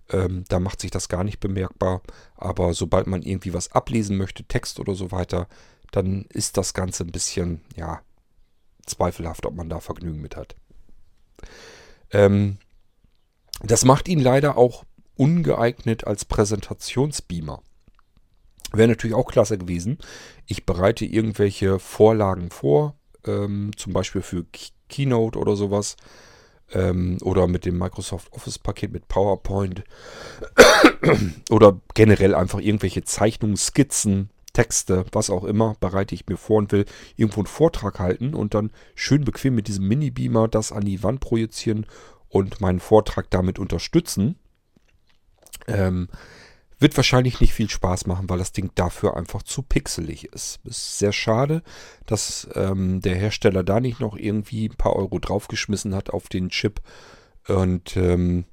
[0.10, 2.04] Ähm, da macht sich das gar nicht bemerkbar.
[2.36, 5.48] Aber sobald man irgendwie was ablesen möchte, Text oder so weiter,
[5.92, 8.02] dann ist das Ganze ein bisschen, ja,
[8.86, 10.56] zweifelhaft, ob man da Vergnügen mit hat.
[12.12, 12.60] Ähm,
[13.64, 17.64] das macht ihn leider auch ungeeignet als Präsentationsbeamer.
[18.74, 19.98] Wäre natürlich auch klasse gewesen.
[20.48, 24.46] Ich bereite irgendwelche Vorlagen vor, ähm, zum Beispiel für
[24.90, 25.96] Keynote oder sowas.
[26.74, 29.84] Ähm, oder mit dem Microsoft Office-Paket mit PowerPoint.
[31.52, 36.72] oder generell einfach irgendwelche Zeichnungen, Skizzen, Texte, was auch immer, bereite ich mir vor und
[36.72, 36.86] will
[37.18, 41.20] irgendwo einen Vortrag halten und dann schön bequem mit diesem Mini-Beamer das an die Wand
[41.20, 41.86] projizieren
[42.30, 44.40] und meinen Vortrag damit unterstützen.
[45.68, 46.08] Ähm,
[46.80, 50.60] wird wahrscheinlich nicht viel Spaß machen, weil das Ding dafür einfach zu pixelig ist.
[50.66, 51.64] Ist sehr schade,
[52.06, 56.50] dass ähm, der Hersteller da nicht noch irgendwie ein paar Euro draufgeschmissen hat auf den
[56.50, 56.82] Chip
[57.48, 58.46] und ähm,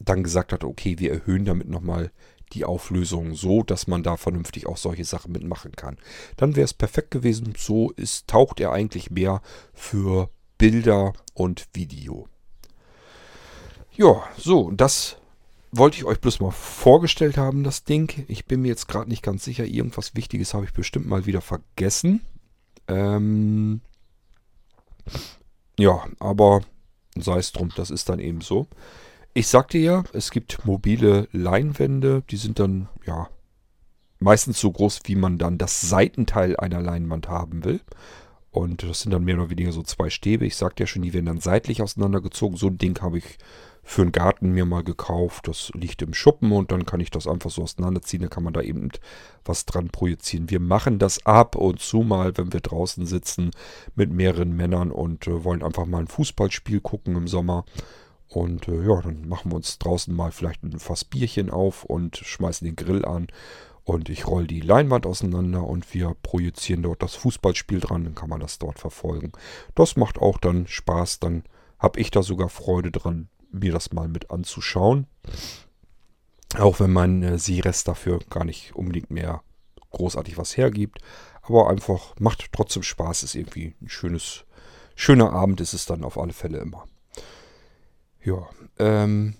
[0.00, 2.10] dann gesagt hat, okay, wir erhöhen damit nochmal
[2.52, 5.98] die Auflösung so, dass man da vernünftig auch solche Sachen mitmachen kann.
[6.36, 7.54] Dann wäre es perfekt gewesen.
[7.56, 9.40] So ist, taucht er eigentlich mehr
[9.72, 12.26] für Bilder und Video.
[13.92, 15.19] Ja, so, das
[15.72, 18.24] wollte ich euch bloß mal vorgestellt haben, das Ding.
[18.28, 19.64] Ich bin mir jetzt gerade nicht ganz sicher.
[19.64, 22.20] Irgendwas Wichtiges habe ich bestimmt mal wieder vergessen.
[22.88, 23.80] Ähm
[25.78, 26.62] ja, aber
[27.16, 28.66] sei es drum, das ist dann eben so.
[29.32, 33.28] Ich sagte ja, es gibt mobile Leinwände, die sind dann, ja,
[34.18, 37.80] meistens so groß, wie man dann das Seitenteil einer Leinwand haben will.
[38.50, 40.44] Und das sind dann mehr oder weniger so zwei Stäbe.
[40.44, 42.56] Ich sagte ja schon, die werden dann seitlich auseinandergezogen.
[42.56, 43.38] So ein Ding habe ich
[43.90, 45.48] für einen Garten mir mal gekauft.
[45.48, 48.22] Das liegt im Schuppen und dann kann ich das einfach so auseinanderziehen.
[48.22, 48.88] Dann kann man da eben
[49.44, 50.48] was dran projizieren.
[50.48, 53.50] Wir machen das ab und zu mal, wenn wir draußen sitzen
[53.96, 57.64] mit mehreren Männern und äh, wollen einfach mal ein Fußballspiel gucken im Sommer.
[58.28, 62.16] Und äh, ja, dann machen wir uns draußen mal vielleicht ein Fass Bierchen auf und
[62.16, 63.26] schmeißen den Grill an.
[63.82, 68.04] Und ich roll die Leinwand auseinander und wir projizieren dort das Fußballspiel dran.
[68.04, 69.32] Dann kann man das dort verfolgen.
[69.74, 71.18] Das macht auch dann Spaß.
[71.18, 71.42] Dann
[71.80, 75.06] habe ich da sogar Freude dran, mir das mal mit anzuschauen.
[76.58, 79.42] Auch wenn mein äh, Seerest dafür gar nicht unbedingt mehr
[79.90, 80.98] großartig was hergibt.
[81.42, 83.22] Aber einfach macht trotzdem Spaß.
[83.22, 84.44] Ist irgendwie ein schönes,
[84.94, 86.84] schöner Abend ist es dann auf alle Fälle immer.
[88.22, 89.34] Ja, ähm,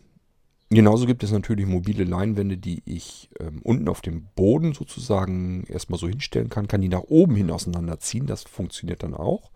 [0.70, 5.98] genauso gibt es natürlich mobile Leinwände, die ich ähm, unten auf dem Boden sozusagen erstmal
[5.98, 6.68] so hinstellen kann.
[6.68, 8.26] Kann die nach oben hin auseinanderziehen.
[8.26, 9.50] Das funktioniert dann auch.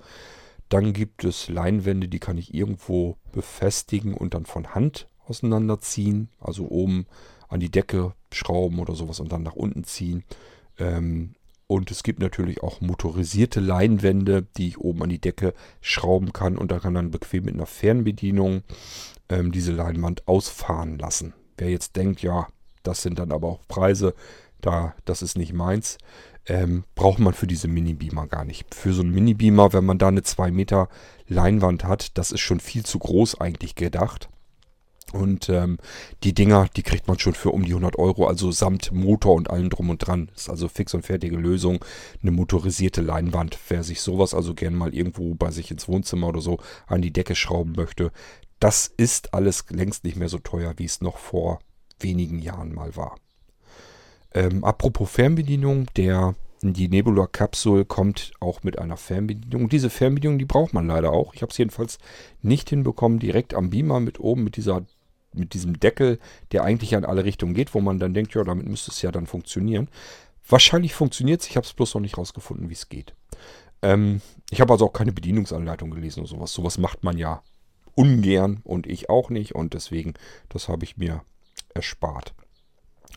[0.69, 6.29] Dann gibt es Leinwände, die kann ich irgendwo befestigen und dann von Hand auseinanderziehen.
[6.41, 7.07] Also oben
[7.49, 10.25] an die Decke schrauben oder sowas und dann nach unten ziehen.
[10.79, 11.35] Ähm,
[11.67, 16.59] und es gibt natürlich auch motorisierte Leinwände, die ich oben an die Decke schrauben kann.
[16.59, 18.63] Und da kann dann bequem mit einer Fernbedienung
[19.29, 21.33] ähm, diese Leinwand ausfahren lassen.
[21.57, 22.49] Wer jetzt denkt, ja,
[22.83, 24.15] das sind dann aber auch Preise,
[24.61, 25.99] da, das ist nicht meins
[26.47, 28.75] ähm, braucht man für diese Mini-Beamer gar nicht.
[28.75, 30.89] Für so einen Mini-Beamer, wenn man da eine 2 Meter
[31.27, 34.29] Leinwand hat, das ist schon viel zu groß eigentlich gedacht.
[35.13, 35.79] Und ähm,
[36.25, 39.49] die Dinger, die kriegt man schon für um die 100 Euro, also samt Motor und
[39.49, 40.29] allem drum und dran.
[40.35, 41.85] Ist also fix und fertige Lösung,
[42.21, 43.57] eine motorisierte Leinwand.
[43.69, 47.13] Wer sich sowas also gern mal irgendwo bei sich ins Wohnzimmer oder so an die
[47.13, 48.11] Decke schrauben möchte,
[48.59, 51.61] das ist alles längst nicht mehr so teuer, wie es noch vor
[52.01, 53.17] wenigen Jahren mal war.
[54.35, 59.69] Ähm, apropos Fernbedienung, der die Nebula Capsule kommt auch mit einer Fernbedienung.
[59.69, 61.35] Diese Fernbedienung, die braucht man leider auch.
[61.35, 61.99] Ich habe es jedenfalls
[62.43, 64.85] nicht hinbekommen, direkt am Beamer mit oben mit dieser
[65.37, 66.21] mit diesem Deckel,
[66.53, 69.11] der eigentlich in alle Richtungen geht, wo man dann denkt, ja, damit müsste es ja
[69.11, 69.89] dann funktionieren.
[70.49, 73.15] Wahrscheinlich funktioniert es, ich habe es bloß noch nicht rausgefunden, wie es geht.
[73.83, 74.21] Ähm,
[74.51, 76.53] ich habe also auch keine Bedienungsanleitung gelesen oder sowas.
[76.53, 77.43] Sowas macht man ja
[77.97, 80.15] ungern und ich auch nicht und deswegen,
[80.49, 81.23] das habe ich mir
[81.75, 82.35] erspart.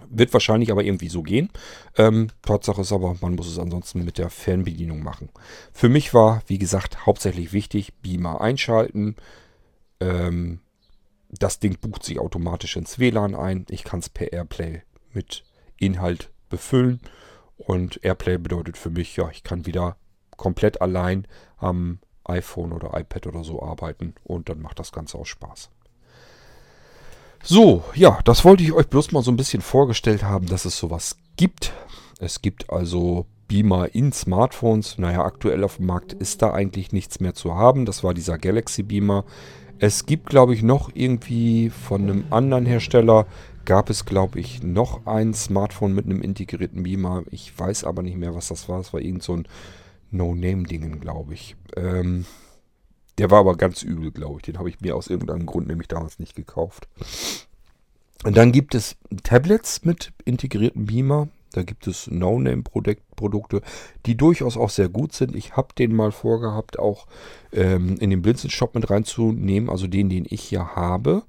[0.10, 1.50] Wird wahrscheinlich aber irgendwie so gehen.
[1.98, 5.30] Ähm, Tatsache ist aber, man muss es ansonsten mit der Fernbedienung machen.
[5.74, 9.16] Für mich war, wie gesagt, hauptsächlich wichtig, Beamer einschalten.
[10.00, 10.60] Ähm,
[11.30, 13.66] das Ding bucht sich automatisch ins WLAN ein.
[13.70, 14.84] Ich kann es per Airplay
[15.14, 15.44] mit
[15.78, 17.02] Inhalt befüllen.
[17.58, 19.98] Und Airplay bedeutet für mich, ja, ich kann wieder
[20.38, 24.14] komplett allein am iPhone oder iPad oder so arbeiten.
[24.24, 25.70] Und dann macht das Ganze auch Spaß.
[27.50, 30.78] So, ja, das wollte ich euch bloß mal so ein bisschen vorgestellt haben, dass es
[30.78, 31.72] sowas gibt.
[32.20, 34.98] Es gibt also Beamer in Smartphones.
[34.98, 37.86] Naja, aktuell auf dem Markt ist da eigentlich nichts mehr zu haben.
[37.86, 39.24] Das war dieser Galaxy Beamer.
[39.80, 43.26] Es gibt, glaube ich, noch irgendwie von einem anderen Hersteller,
[43.64, 47.24] gab es, glaube ich, noch ein Smartphone mit einem integrierten Beamer.
[47.32, 48.82] Ich weiß aber nicht mehr, was das war.
[48.82, 49.48] Es war irgend so ein
[50.12, 51.56] No-Name-Dingen, glaube ich.
[51.78, 52.26] Ähm,
[53.18, 54.44] der war aber ganz übel, glaube ich.
[54.44, 56.88] Den habe ich mir aus irgendeinem Grund nämlich damals nicht gekauft.
[58.24, 61.28] Und dann gibt es Tablets mit integrierten Beamer.
[61.54, 63.62] Da gibt es No-Name-Produkte,
[64.06, 65.36] die durchaus auch sehr gut sind.
[65.36, 67.08] Ich habe den mal vorgehabt, auch
[67.52, 71.24] ähm, in den Blinzeln-Shop mit reinzunehmen, also den, den ich hier habe,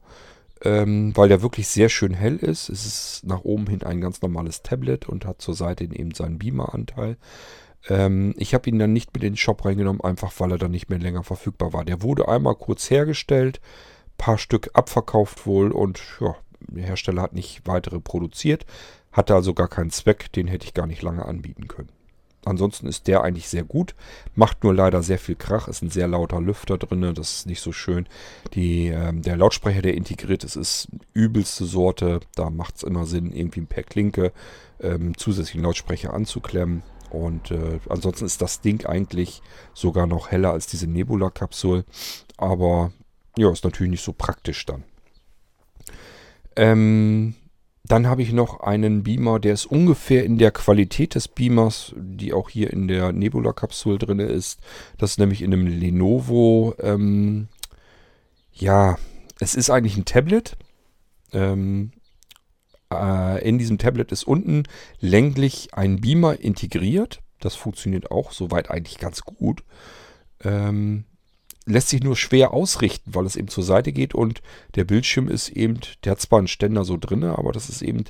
[0.62, 2.68] ähm, weil der wirklich sehr schön hell ist.
[2.68, 6.38] Es ist nach oben hin ein ganz normales Tablet und hat zur Seite eben seinen
[6.38, 7.16] Beamer-Anteil.
[7.88, 10.70] Ähm, ich habe ihn dann nicht mit in den Shop reingenommen, einfach weil er dann
[10.70, 11.84] nicht mehr länger verfügbar war.
[11.84, 13.60] Der wurde einmal kurz hergestellt,
[14.16, 18.66] paar Stück abverkauft wohl und ja, der Hersteller hat nicht weitere produziert,
[19.12, 21.90] hatte also gar keinen Zweck, den hätte ich gar nicht lange anbieten können.
[22.44, 23.94] Ansonsten ist der eigentlich sehr gut,
[24.34, 27.60] macht nur leider sehr viel Krach, ist ein sehr lauter Lüfter drin, das ist nicht
[27.60, 28.08] so schön.
[28.54, 33.32] Die, ähm, der Lautsprecher, der integriert ist, ist übelste Sorte, da macht es immer Sinn,
[33.32, 34.32] irgendwie per Klinke
[34.80, 36.82] ähm, zusätzlichen Lautsprecher anzuklemmen.
[37.10, 39.42] Und äh, ansonsten ist das Ding eigentlich
[39.74, 41.84] sogar noch heller als diese Nebula-Kapsel.
[42.36, 42.92] Aber
[43.36, 44.84] ja, ist natürlich nicht so praktisch dann.
[46.56, 47.34] Ähm,
[47.84, 52.32] dann habe ich noch einen Beamer, der ist ungefähr in der Qualität des Beamers, die
[52.32, 54.60] auch hier in der Nebula-Kapsel drin ist.
[54.98, 56.74] Das ist nämlich in einem Lenovo.
[56.80, 57.48] Ähm,
[58.52, 58.98] ja,
[59.40, 60.56] es ist eigentlich ein Tablet.
[61.32, 61.97] Ähm, äh,
[62.90, 64.62] in diesem Tablet ist unten
[64.98, 67.20] länglich ein Beamer integriert.
[67.40, 69.62] Das funktioniert auch soweit eigentlich ganz gut.
[70.42, 71.04] Ähm,
[71.66, 74.40] lässt sich nur schwer ausrichten, weil es eben zur Seite geht und
[74.74, 78.04] der Bildschirm ist eben, der hat zwar einen Ständer so drin, aber das ist eben,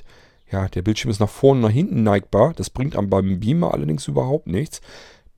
[0.49, 2.53] ja, der Bildschirm ist nach vorne und nach hinten neigbar.
[2.55, 4.81] Das bringt am beim Beamer allerdings überhaupt nichts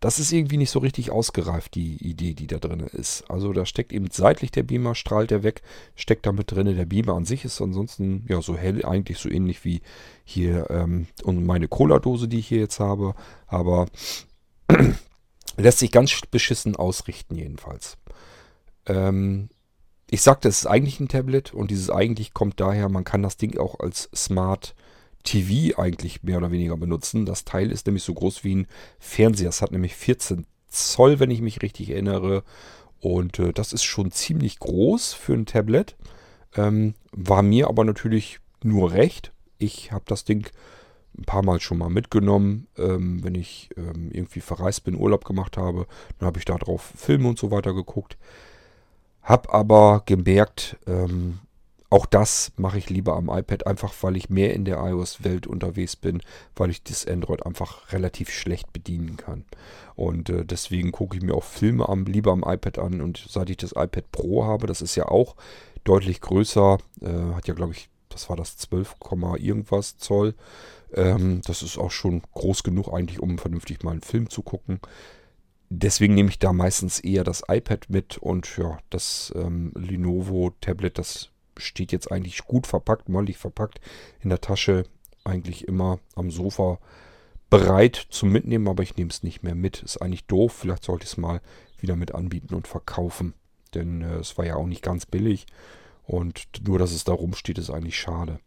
[0.01, 3.23] das ist irgendwie nicht so richtig ausgereift, die Idee, die da drin ist.
[3.29, 5.61] Also da steckt eben seitlich der Beamer, strahlt der weg,
[5.95, 6.75] steckt da mit drin.
[6.75, 9.81] Der Beamer an sich ist ansonsten ja so hell, eigentlich so ähnlich wie
[10.23, 13.13] hier ähm, und meine Cola-Dose, die ich hier jetzt habe.
[13.45, 13.85] Aber
[15.57, 17.97] lässt sich ganz beschissen ausrichten jedenfalls.
[18.87, 19.49] Ähm,
[20.09, 23.37] ich sagte, es ist eigentlich ein Tablet und dieses eigentlich kommt daher, man kann das
[23.37, 24.73] Ding auch als Smart
[25.23, 27.25] TV eigentlich mehr oder weniger benutzen.
[27.25, 28.67] Das Teil ist nämlich so groß wie ein
[28.99, 29.49] Fernseher.
[29.49, 32.43] Es hat nämlich 14 Zoll, wenn ich mich richtig erinnere.
[32.99, 35.95] Und äh, das ist schon ziemlich groß für ein Tablet.
[36.55, 39.31] Ähm, war mir aber natürlich nur recht.
[39.57, 40.47] Ich habe das Ding
[41.17, 45.57] ein paar Mal schon mal mitgenommen, ähm, wenn ich ähm, irgendwie verreist bin, Urlaub gemacht
[45.57, 45.87] habe.
[46.19, 48.17] Dann habe ich da drauf Filme und so weiter geguckt.
[49.21, 51.39] Hab aber gemerkt, ähm,
[51.91, 55.97] auch das mache ich lieber am iPad, einfach weil ich mehr in der iOS-Welt unterwegs
[55.97, 56.21] bin,
[56.55, 59.43] weil ich das Android einfach relativ schlecht bedienen kann.
[59.95, 63.01] Und äh, deswegen gucke ich mir auch Filme am, lieber am iPad an.
[63.01, 65.35] Und seit ich das iPad Pro habe, das ist ja auch
[65.83, 68.95] deutlich größer, äh, hat ja glaube ich, das war das 12,
[69.37, 70.33] irgendwas Zoll.
[70.93, 74.79] Ähm, das ist auch schon groß genug eigentlich, um vernünftig mal einen Film zu gucken
[75.73, 80.97] deswegen nehme ich da meistens eher das iPad mit und ja, das ähm, Lenovo Tablet,
[80.97, 81.31] das
[81.61, 83.79] steht jetzt eigentlich gut verpackt, mollig verpackt
[84.19, 84.83] in der Tasche.
[85.23, 86.79] Eigentlich immer am Sofa
[87.49, 89.83] bereit zum Mitnehmen, aber ich nehme es nicht mehr mit.
[89.83, 90.53] Ist eigentlich doof.
[90.53, 91.41] Vielleicht sollte ich es mal
[91.79, 93.33] wieder mit anbieten und verkaufen.
[93.73, 95.45] Denn äh, es war ja auch nicht ganz billig.
[96.03, 98.39] Und nur, dass es da rumsteht, ist eigentlich schade.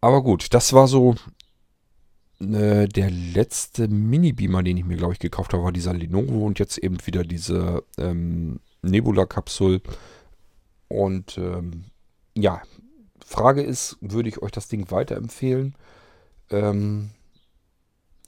[0.00, 1.14] Aber gut, das war so
[2.40, 6.58] äh, der letzte Mini-Beamer, den ich mir, glaube ich, gekauft habe, war dieser Lenovo und
[6.58, 9.80] jetzt eben wieder diese ähm, Nebula-Kapsel.
[10.88, 11.84] Und ähm,
[12.36, 12.62] ja,
[13.24, 15.74] Frage ist, würde ich euch das Ding weiterempfehlen?
[16.50, 17.10] Ähm,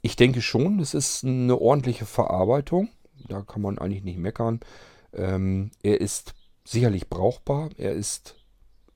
[0.01, 2.89] ich denke schon, es ist eine ordentliche Verarbeitung.
[3.27, 4.59] Da kann man eigentlich nicht meckern.
[5.13, 6.33] Ähm, er ist
[6.65, 7.69] sicherlich brauchbar.
[7.77, 8.35] Er ist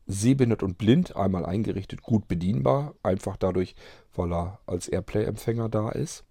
[0.07, 2.95] sehbehindert und blind, einmal eingerichtet, gut bedienbar.
[3.03, 3.75] Einfach dadurch,
[4.15, 6.23] weil er als Airplay-Empfänger da ist.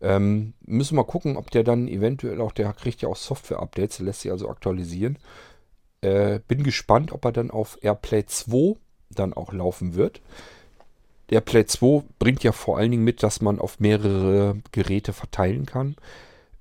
[0.00, 4.00] Ähm, müssen wir mal gucken, ob der dann eventuell auch, der kriegt ja auch Software-Updates,
[4.00, 5.18] lässt sich also aktualisieren.
[6.00, 8.76] Äh, bin gespannt, ob er dann auf AirPlay 2
[9.10, 10.20] dann auch laufen wird.
[11.30, 15.66] Der Play 2 bringt ja vor allen Dingen mit, dass man auf mehrere Geräte verteilen
[15.66, 15.96] kann.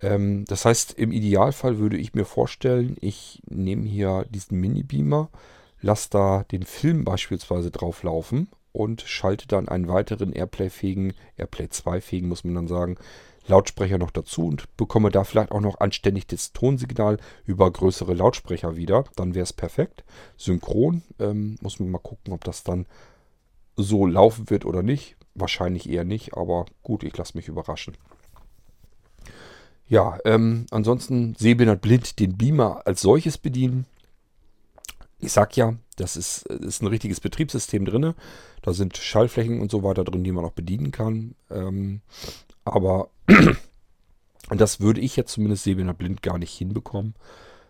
[0.02, 5.30] Ähm, das heißt, im Idealfall würde ich mir vorstellen, ich nehme hier diesen Mini-Beamer,
[5.82, 12.28] lasse da den Film beispielsweise drauf laufen und schalte dann einen weiteren Airplay-fähigen, Airplay 2-fähigen,
[12.28, 12.98] muss man dann sagen,
[13.48, 18.76] Lautsprecher noch dazu und bekomme da vielleicht auch noch anständig das Tonsignal über größere Lautsprecher
[18.76, 19.04] wieder.
[19.16, 20.04] Dann wäre es perfekt.
[20.38, 22.88] Synchron ähm, muss man mal gucken, ob das dann
[23.76, 25.16] so laufen wird oder nicht.
[25.36, 27.98] Wahrscheinlich eher nicht, aber gut, ich lasse mich überraschen.
[29.88, 33.86] Ja, ähm, ansonsten sehbehindert blind den Beamer als solches bedienen.
[35.20, 38.14] Ich sag ja, das ist, ist ein richtiges Betriebssystem drin.
[38.62, 41.36] Da sind Schallflächen und so weiter drin, die man auch bedienen kann.
[41.52, 42.02] Ähm,
[42.64, 43.10] aber
[44.50, 47.16] das würde ich jetzt zumindest sehbehindert blind gar nicht hinbekommen.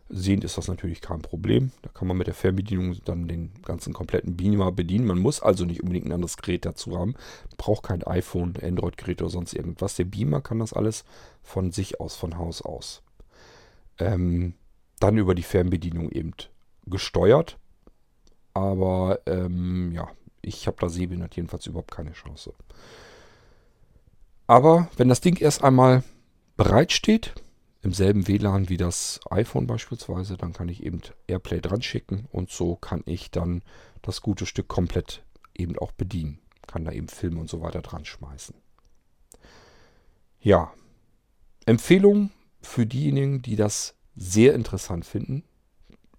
[0.07, 1.71] Sehend ist das natürlich kein Problem.
[1.81, 5.07] Da kann man mit der Fernbedienung dann den ganzen kompletten Beamer bedienen.
[5.07, 7.15] Man muss also nicht unbedingt ein anderes Gerät dazu haben.
[7.57, 9.95] Braucht kein iPhone, Android-Gerät oder sonst irgendwas.
[9.95, 11.05] Der Beamer kann das alles
[11.41, 13.01] von sich aus, von Haus aus.
[13.97, 14.53] Ähm,
[14.99, 16.33] dann über die Fernbedienung eben
[16.85, 17.57] gesteuert.
[18.53, 20.07] Aber ähm, ja,
[20.43, 22.53] ich habe da Sehbehindert jedenfalls überhaupt keine Chance.
[24.47, 26.03] Aber wenn das Ding erst einmal
[26.57, 27.33] bereitsteht,
[27.85, 30.37] im selben WLAN wie das iPhone beispielsweise.
[30.37, 33.61] Dann kann ich eben AirPlay dran schicken und so kann ich dann
[34.01, 35.23] das gute Stück komplett
[35.55, 36.39] eben auch bedienen.
[36.65, 38.55] Kann da eben Filme und so weiter dran schmeißen.
[40.39, 40.73] Ja,
[41.67, 45.43] Empfehlung für diejenigen, die das sehr interessant finden.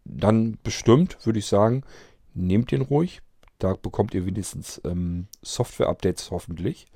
[0.05, 1.83] Dann bestimmt würde ich sagen,
[2.33, 3.23] nehmt den ruhig.
[3.59, 6.87] Da bekommt ihr wenigstens ähm, Software-Updates hoffentlich.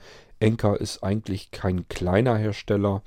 [0.40, 3.02] Enker ist eigentlich kein kleiner Hersteller,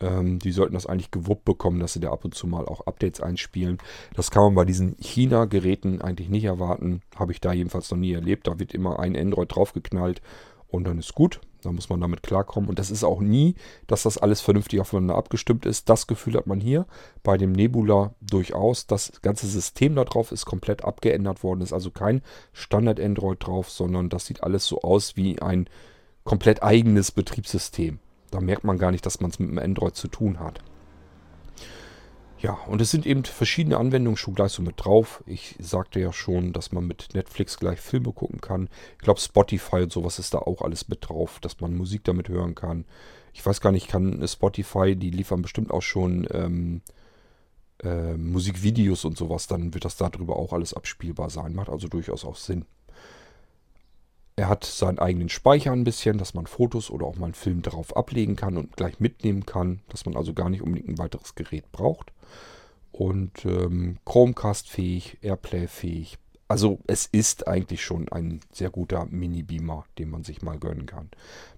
[0.00, 2.86] ähm, die sollten das eigentlich gewuppt bekommen, dass sie da ab und zu mal auch
[2.86, 3.78] Updates einspielen.
[4.14, 7.02] Das kann man bei diesen China-Geräten eigentlich nicht erwarten.
[7.16, 8.46] Habe ich da jedenfalls noch nie erlebt.
[8.46, 10.20] Da wird immer ein Android draufgeknallt
[10.68, 11.40] und dann ist gut.
[11.62, 12.68] Da muss man damit klarkommen.
[12.68, 13.54] Und das ist auch nie,
[13.86, 15.88] dass das alles vernünftig aufeinander abgestimmt ist.
[15.88, 16.86] Das Gefühl hat man hier
[17.22, 18.86] bei dem Nebula durchaus.
[18.86, 21.62] Das ganze System da drauf ist komplett abgeändert worden.
[21.62, 22.22] Ist also kein
[22.52, 25.68] Standard-Android drauf, sondern das sieht alles so aus wie ein
[26.26, 27.98] komplett eigenes Betriebssystem.
[28.30, 30.60] Da merkt man gar nicht, dass man es mit einem Android zu tun hat.
[32.38, 35.24] Ja, und es sind eben verschiedene Anwendungen schon gleich so mit drauf.
[35.26, 38.68] Ich sagte ja schon, dass man mit Netflix gleich Filme gucken kann.
[38.98, 42.28] Ich glaube, Spotify und sowas ist da auch alles mit drauf, dass man Musik damit
[42.28, 42.84] hören kann.
[43.32, 46.82] Ich weiß gar nicht, kann Spotify, die liefern bestimmt auch schon ähm,
[47.82, 51.54] äh, Musikvideos und sowas, dann wird das darüber auch alles abspielbar sein.
[51.54, 52.66] Macht also durchaus auch Sinn.
[54.38, 57.62] Er hat seinen eigenen Speicher ein bisschen, dass man Fotos oder auch mal einen Film
[57.62, 61.34] darauf ablegen kann und gleich mitnehmen kann, dass man also gar nicht unbedingt ein weiteres
[61.34, 62.12] Gerät braucht.
[62.92, 66.18] Und ähm, Chromecast-fähig, Airplay-fähig.
[66.48, 71.10] Also es ist eigentlich schon ein sehr guter Mini-Beamer, den man sich mal gönnen kann.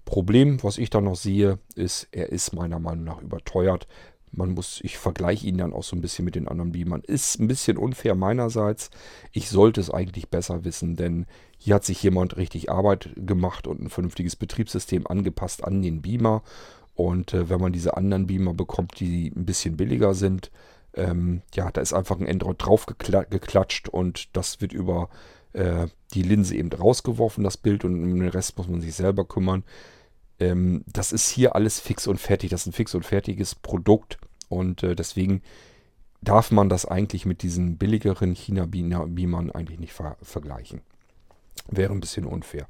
[0.05, 3.87] Problem, was ich da noch sehe, ist, er ist meiner Meinung nach überteuert.
[4.31, 7.01] Man muss, ich vergleiche ihn dann auch so ein bisschen mit den anderen Beamern.
[7.01, 8.89] Ist ein bisschen unfair meinerseits.
[9.31, 11.25] Ich sollte es eigentlich besser wissen, denn
[11.57, 16.43] hier hat sich jemand richtig Arbeit gemacht und ein vernünftiges Betriebssystem angepasst an den Beamer.
[16.95, 20.51] Und äh, wenn man diese anderen Beamer bekommt, die ein bisschen billiger sind,
[20.93, 25.09] ähm, ja, da ist einfach ein Android drauf geklatscht und das wird über
[25.53, 29.25] äh, die Linse eben rausgeworfen, das Bild, und um den Rest muss man sich selber
[29.25, 29.63] kümmern.
[30.39, 32.49] Ähm, das ist hier alles fix und fertig.
[32.49, 34.17] Das ist ein fix und fertiges Produkt
[34.47, 35.41] und äh, deswegen
[36.21, 40.81] darf man das eigentlich mit diesen billigeren China-Beamern eigentlich nicht ver vergleichen.
[41.67, 42.67] Wäre ein bisschen unfair.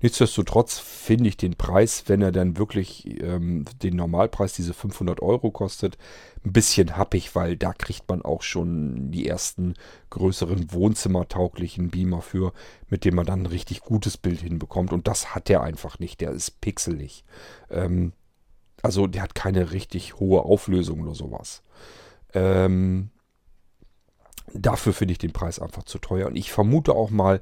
[0.00, 5.50] Nichtsdestotrotz finde ich den Preis, wenn er dann wirklich ähm, den Normalpreis, diese 500 Euro
[5.50, 5.96] kostet,
[6.44, 9.74] ein bisschen happig, weil da kriegt man auch schon die ersten
[10.10, 12.52] größeren wohnzimmertauglichen Beamer für,
[12.88, 14.92] mit dem man dann ein richtig gutes Bild hinbekommt.
[14.92, 16.20] Und das hat er einfach nicht.
[16.20, 17.24] Der ist pixelig.
[17.70, 18.12] Ähm,
[18.82, 21.62] also der hat keine richtig hohe Auflösung oder sowas.
[22.34, 23.10] Ähm,
[24.52, 26.26] dafür finde ich den Preis einfach zu teuer.
[26.26, 27.40] Und ich vermute auch mal,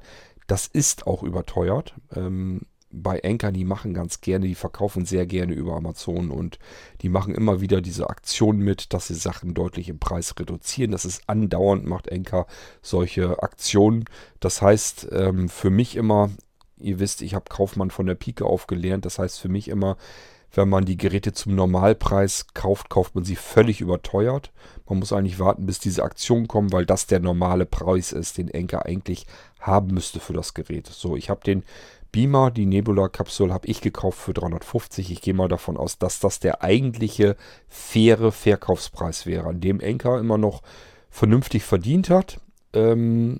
[0.51, 1.95] das ist auch überteuert.
[2.13, 6.59] Ähm, bei Anker, die machen ganz gerne, die verkaufen sehr gerne über Amazon und
[7.01, 10.91] die machen immer wieder diese Aktion mit, dass sie Sachen deutlich im Preis reduzieren.
[10.91, 12.47] Das ist andauernd, macht Anker
[12.81, 14.03] solche Aktionen.
[14.41, 16.29] Das heißt, ähm, für mich immer,
[16.77, 19.05] ihr wisst, ich habe Kaufmann von der Pike auf gelernt.
[19.05, 19.95] Das heißt für mich immer,
[20.53, 24.51] wenn man die Geräte zum Normalpreis kauft, kauft man sie völlig überteuert.
[24.87, 28.49] Man muss eigentlich warten, bis diese Aktionen kommen, weil das der normale Preis ist, den
[28.49, 29.25] Enker eigentlich
[29.59, 30.87] haben müsste für das Gerät.
[30.87, 31.63] So, ich habe den
[32.11, 35.11] Beamer, die Nebula-Kapsel, habe ich gekauft für 350.
[35.11, 37.37] Ich gehe mal davon aus, dass das der eigentliche
[37.69, 40.61] faire Verkaufspreis wäre, an dem Enker immer noch
[41.09, 42.41] vernünftig verdient hat,
[42.73, 43.39] ähm,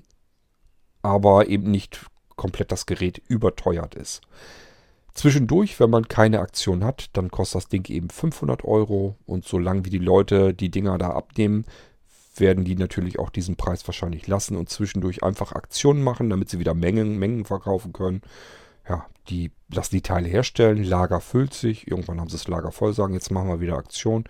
[1.02, 2.06] aber eben nicht
[2.36, 4.22] komplett das Gerät überteuert ist.
[5.14, 9.84] Zwischendurch, wenn man keine Aktion hat, dann kostet das Ding eben 500 Euro und solange
[9.84, 11.64] wie die Leute die Dinger da abnehmen,
[12.36, 16.58] werden die natürlich auch diesen Preis wahrscheinlich lassen und zwischendurch einfach Aktionen machen, damit sie
[16.58, 18.22] wieder Mengen, Mengen verkaufen können.
[18.88, 22.94] Ja, die lassen die Teile herstellen, Lager füllt sich, irgendwann haben sie das Lager voll,
[22.94, 24.24] sagen, jetzt machen wir wieder Aktion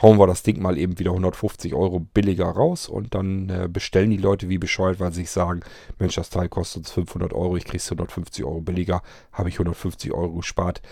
[0.00, 4.10] hauen wir das Ding mal eben wieder 150 Euro billiger raus und dann äh, bestellen
[4.10, 5.60] die Leute wie bescheuert, weil sie sich sagen,
[5.98, 9.56] Mensch, das Teil kostet uns 500 Euro, ich kriege es 150 Euro billiger, habe ich
[9.56, 10.82] 150 Euro gespart.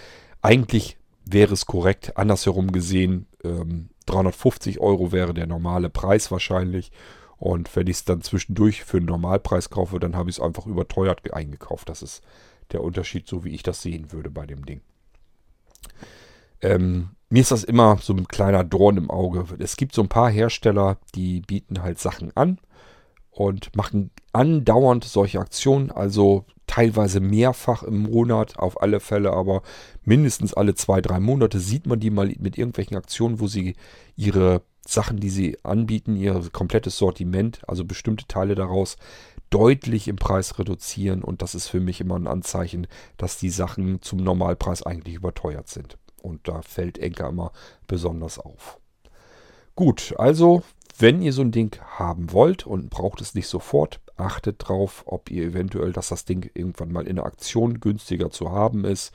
[0.43, 6.91] Eigentlich wäre es korrekt, andersherum gesehen, ähm, 350 Euro wäre der normale Preis wahrscheinlich.
[7.37, 10.67] Und wenn ich es dann zwischendurch für einen Normalpreis kaufe, dann habe ich es einfach
[10.67, 11.89] überteuert eingekauft.
[11.89, 12.23] Das ist
[12.73, 14.83] der Unterschied, so wie ich das sehen würde bei dem Ding.
[16.63, 19.45] Ähm, mir ist das immer so ein kleiner Dorn im Auge.
[19.59, 22.59] Es gibt so ein paar Hersteller, die bieten halt Sachen an
[23.31, 29.63] und machen andauernd solche Aktionen, also teilweise mehrfach im Monat, auf alle Fälle, aber
[30.05, 33.77] mindestens alle zwei, drei Monate sieht man die mal mit irgendwelchen Aktionen, wo sie
[34.17, 38.97] ihre Sachen, die sie anbieten, ihr komplettes Sortiment, also bestimmte Teile daraus,
[39.51, 42.87] deutlich im Preis reduzieren und das ist für mich immer ein Anzeichen,
[43.17, 45.99] dass die Sachen zum Normalpreis eigentlich überteuert sind.
[46.23, 47.53] Und da fällt Enker immer
[47.87, 48.79] besonders auf.
[49.75, 50.63] Gut, also
[50.99, 55.31] wenn ihr so ein Ding haben wollt und braucht es nicht sofort, achtet drauf, ob
[55.31, 59.13] ihr eventuell, dass das Ding irgendwann mal in der Aktion günstiger zu haben ist.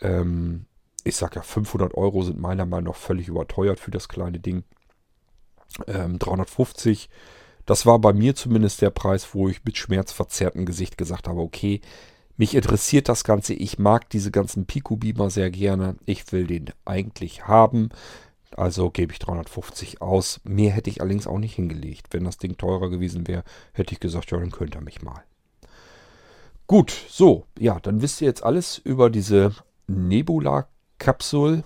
[0.00, 0.66] Ähm,
[1.04, 4.64] ich sage ja, 500 Euro sind meiner Meinung nach völlig überteuert für das kleine Ding.
[5.86, 7.08] Ähm, 350,
[7.66, 11.80] das war bei mir zumindest der Preis, wo ich mit schmerzverzerrtem Gesicht gesagt habe, okay,
[12.36, 13.54] mich interessiert das Ganze.
[13.54, 15.96] Ich mag diese ganzen Pico-Beamer sehr gerne.
[16.04, 17.90] Ich will den eigentlich haben.
[18.56, 20.40] Also gebe ich 350 aus.
[20.44, 22.08] Mehr hätte ich allerdings auch nicht hingelegt.
[22.10, 25.22] Wenn das Ding teurer gewesen wäre, hätte ich gesagt, ja, dann könnt ihr mich mal.
[26.66, 29.54] Gut, so, ja, dann wisst ihr jetzt alles über diese
[29.86, 31.62] Nebula-Kapsel.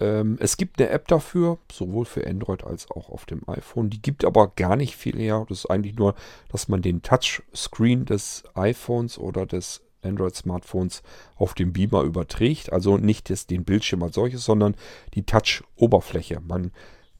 [0.00, 3.90] Ähm, es gibt eine App dafür, sowohl für Android als auch auf dem iPhone.
[3.90, 5.46] Die gibt aber gar nicht viel her.
[5.48, 6.14] Das ist eigentlich nur,
[6.50, 11.02] dass man den Touchscreen des iPhones oder des Android-Smartphones
[11.36, 12.72] auf dem Beamer überträgt.
[12.72, 14.74] Also nicht das, den Bildschirm als solches, sondern
[15.14, 16.40] die Touch-Oberfläche.
[16.40, 16.72] Man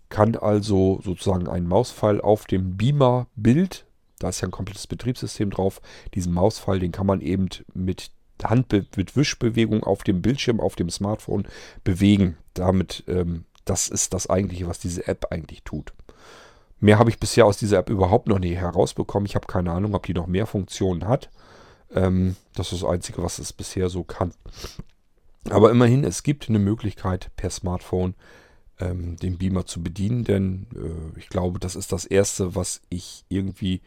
[0.08, 3.86] kann also sozusagen einen Mauspfeil auf dem Beamer-Bild,
[4.20, 5.80] da ist ja ein komplettes Betriebssystem drauf,
[6.14, 8.10] diesen Mauspfeil, den kann man eben mit
[8.42, 11.46] Hand mit Wischbewegung auf dem Bildschirm, auf dem Smartphone
[11.82, 12.36] bewegen.
[12.54, 15.92] Damit, ähm, das ist das eigentliche, was diese App eigentlich tut.
[16.80, 19.26] Mehr habe ich bisher aus dieser App überhaupt noch nie herausbekommen.
[19.26, 21.30] Ich habe keine Ahnung, ob die noch mehr Funktionen hat.
[21.94, 24.32] Ähm, das ist das Einzige, was es bisher so kann.
[25.50, 28.14] Aber immerhin, es gibt eine Möglichkeit per Smartphone
[28.80, 33.24] ähm, den Beamer zu bedienen, denn äh, ich glaube, das ist das Erste, was ich
[33.28, 33.80] irgendwie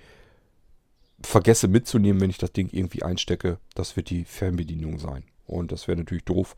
[1.22, 3.58] vergesse mitzunehmen, wenn ich das Ding irgendwie einstecke.
[3.76, 5.24] Das wird die Fernbedienung sein.
[5.46, 6.56] Und das wäre natürlich doof,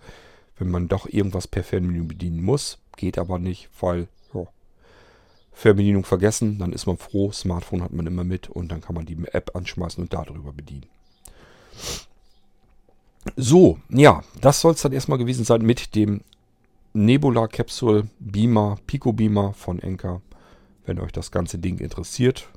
[0.57, 2.79] wenn man doch irgendwas per Fernbedienung bedienen muss.
[2.97, 4.45] Geht aber nicht, weil ja,
[5.53, 7.31] Fernbedienung vergessen, dann ist man froh.
[7.31, 10.87] Smartphone hat man immer mit und dann kann man die App anschmeißen und darüber bedienen.
[13.35, 16.21] So, ja, das soll es dann erstmal gewesen sein mit dem
[16.93, 20.21] Nebula Capsule Beamer, Pico Beamer von Enker.
[20.85, 22.49] Wenn euch das ganze Ding interessiert,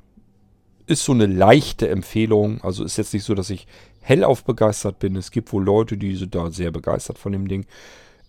[0.87, 2.61] ist so eine leichte Empfehlung.
[2.61, 3.67] Also ist jetzt nicht so, dass ich
[4.01, 5.15] hellauf begeistert bin.
[5.15, 7.65] Es gibt wohl Leute, die sind da sehr begeistert von dem Ding.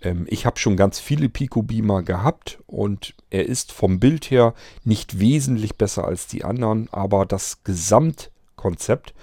[0.02, 4.54] Ähm, ich habe schon ganz viele Pico Beamer gehabt und er ist vom Bild her
[4.84, 9.14] nicht wesentlich besser als die anderen, aber das Gesamtkonzept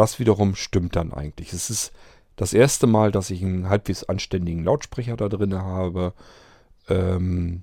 [0.00, 1.52] das wiederum stimmt dann eigentlich.
[1.52, 1.92] Es ist
[2.36, 6.14] das erste Mal, dass ich einen halbwegs anständigen Lautsprecher da drin habe.
[6.88, 7.62] Ähm,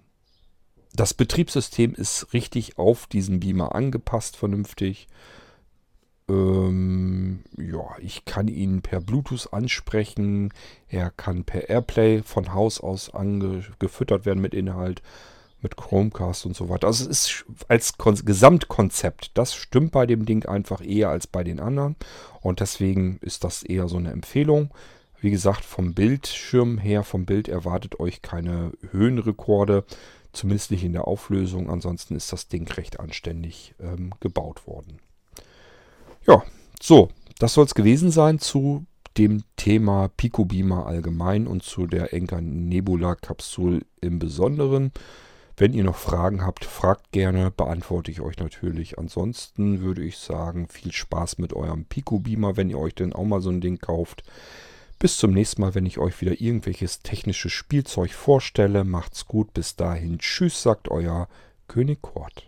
[0.94, 5.08] das Betriebssystem ist richtig auf diesen Beamer angepasst, vernünftig.
[6.30, 10.54] Ähm, ja, ich kann ihn per Bluetooth ansprechen.
[10.90, 13.12] Er kann per Airplay von Haus aus
[13.80, 15.02] gefüttert werden mit Inhalt.
[15.62, 16.88] Mit Chromecast und so weiter.
[16.88, 21.44] Also es ist als Kon Gesamtkonzept, das stimmt bei dem Ding einfach eher als bei
[21.44, 21.96] den anderen.
[22.42, 24.72] Und deswegen ist das eher so eine Empfehlung.
[25.20, 29.84] Wie gesagt, vom Bildschirm her, vom Bild erwartet euch keine Höhenrekorde,
[30.32, 31.70] zumindest nicht in der Auflösung.
[31.70, 35.00] Ansonsten ist das Ding recht anständig ähm, gebaut worden.
[36.28, 36.44] Ja,
[36.80, 38.86] so, das soll es gewesen sein zu
[39.18, 44.92] dem Thema Pico Beamer allgemein und zu der Enker Nebula Kapsel im Besonderen.
[45.60, 49.00] Wenn ihr noch Fragen habt, fragt gerne, beantworte ich euch natürlich.
[49.00, 53.26] Ansonsten würde ich sagen, viel Spaß mit eurem Pico Beamer, wenn ihr euch denn auch
[53.26, 54.24] mal so ein Ding kauft.
[55.00, 58.84] Bis zum nächsten Mal, wenn ich euch wieder irgendwelches technisches Spielzeug vorstelle.
[58.84, 60.20] Macht's gut, bis dahin.
[60.20, 61.28] Tschüss, sagt euer
[61.68, 62.48] König Kort.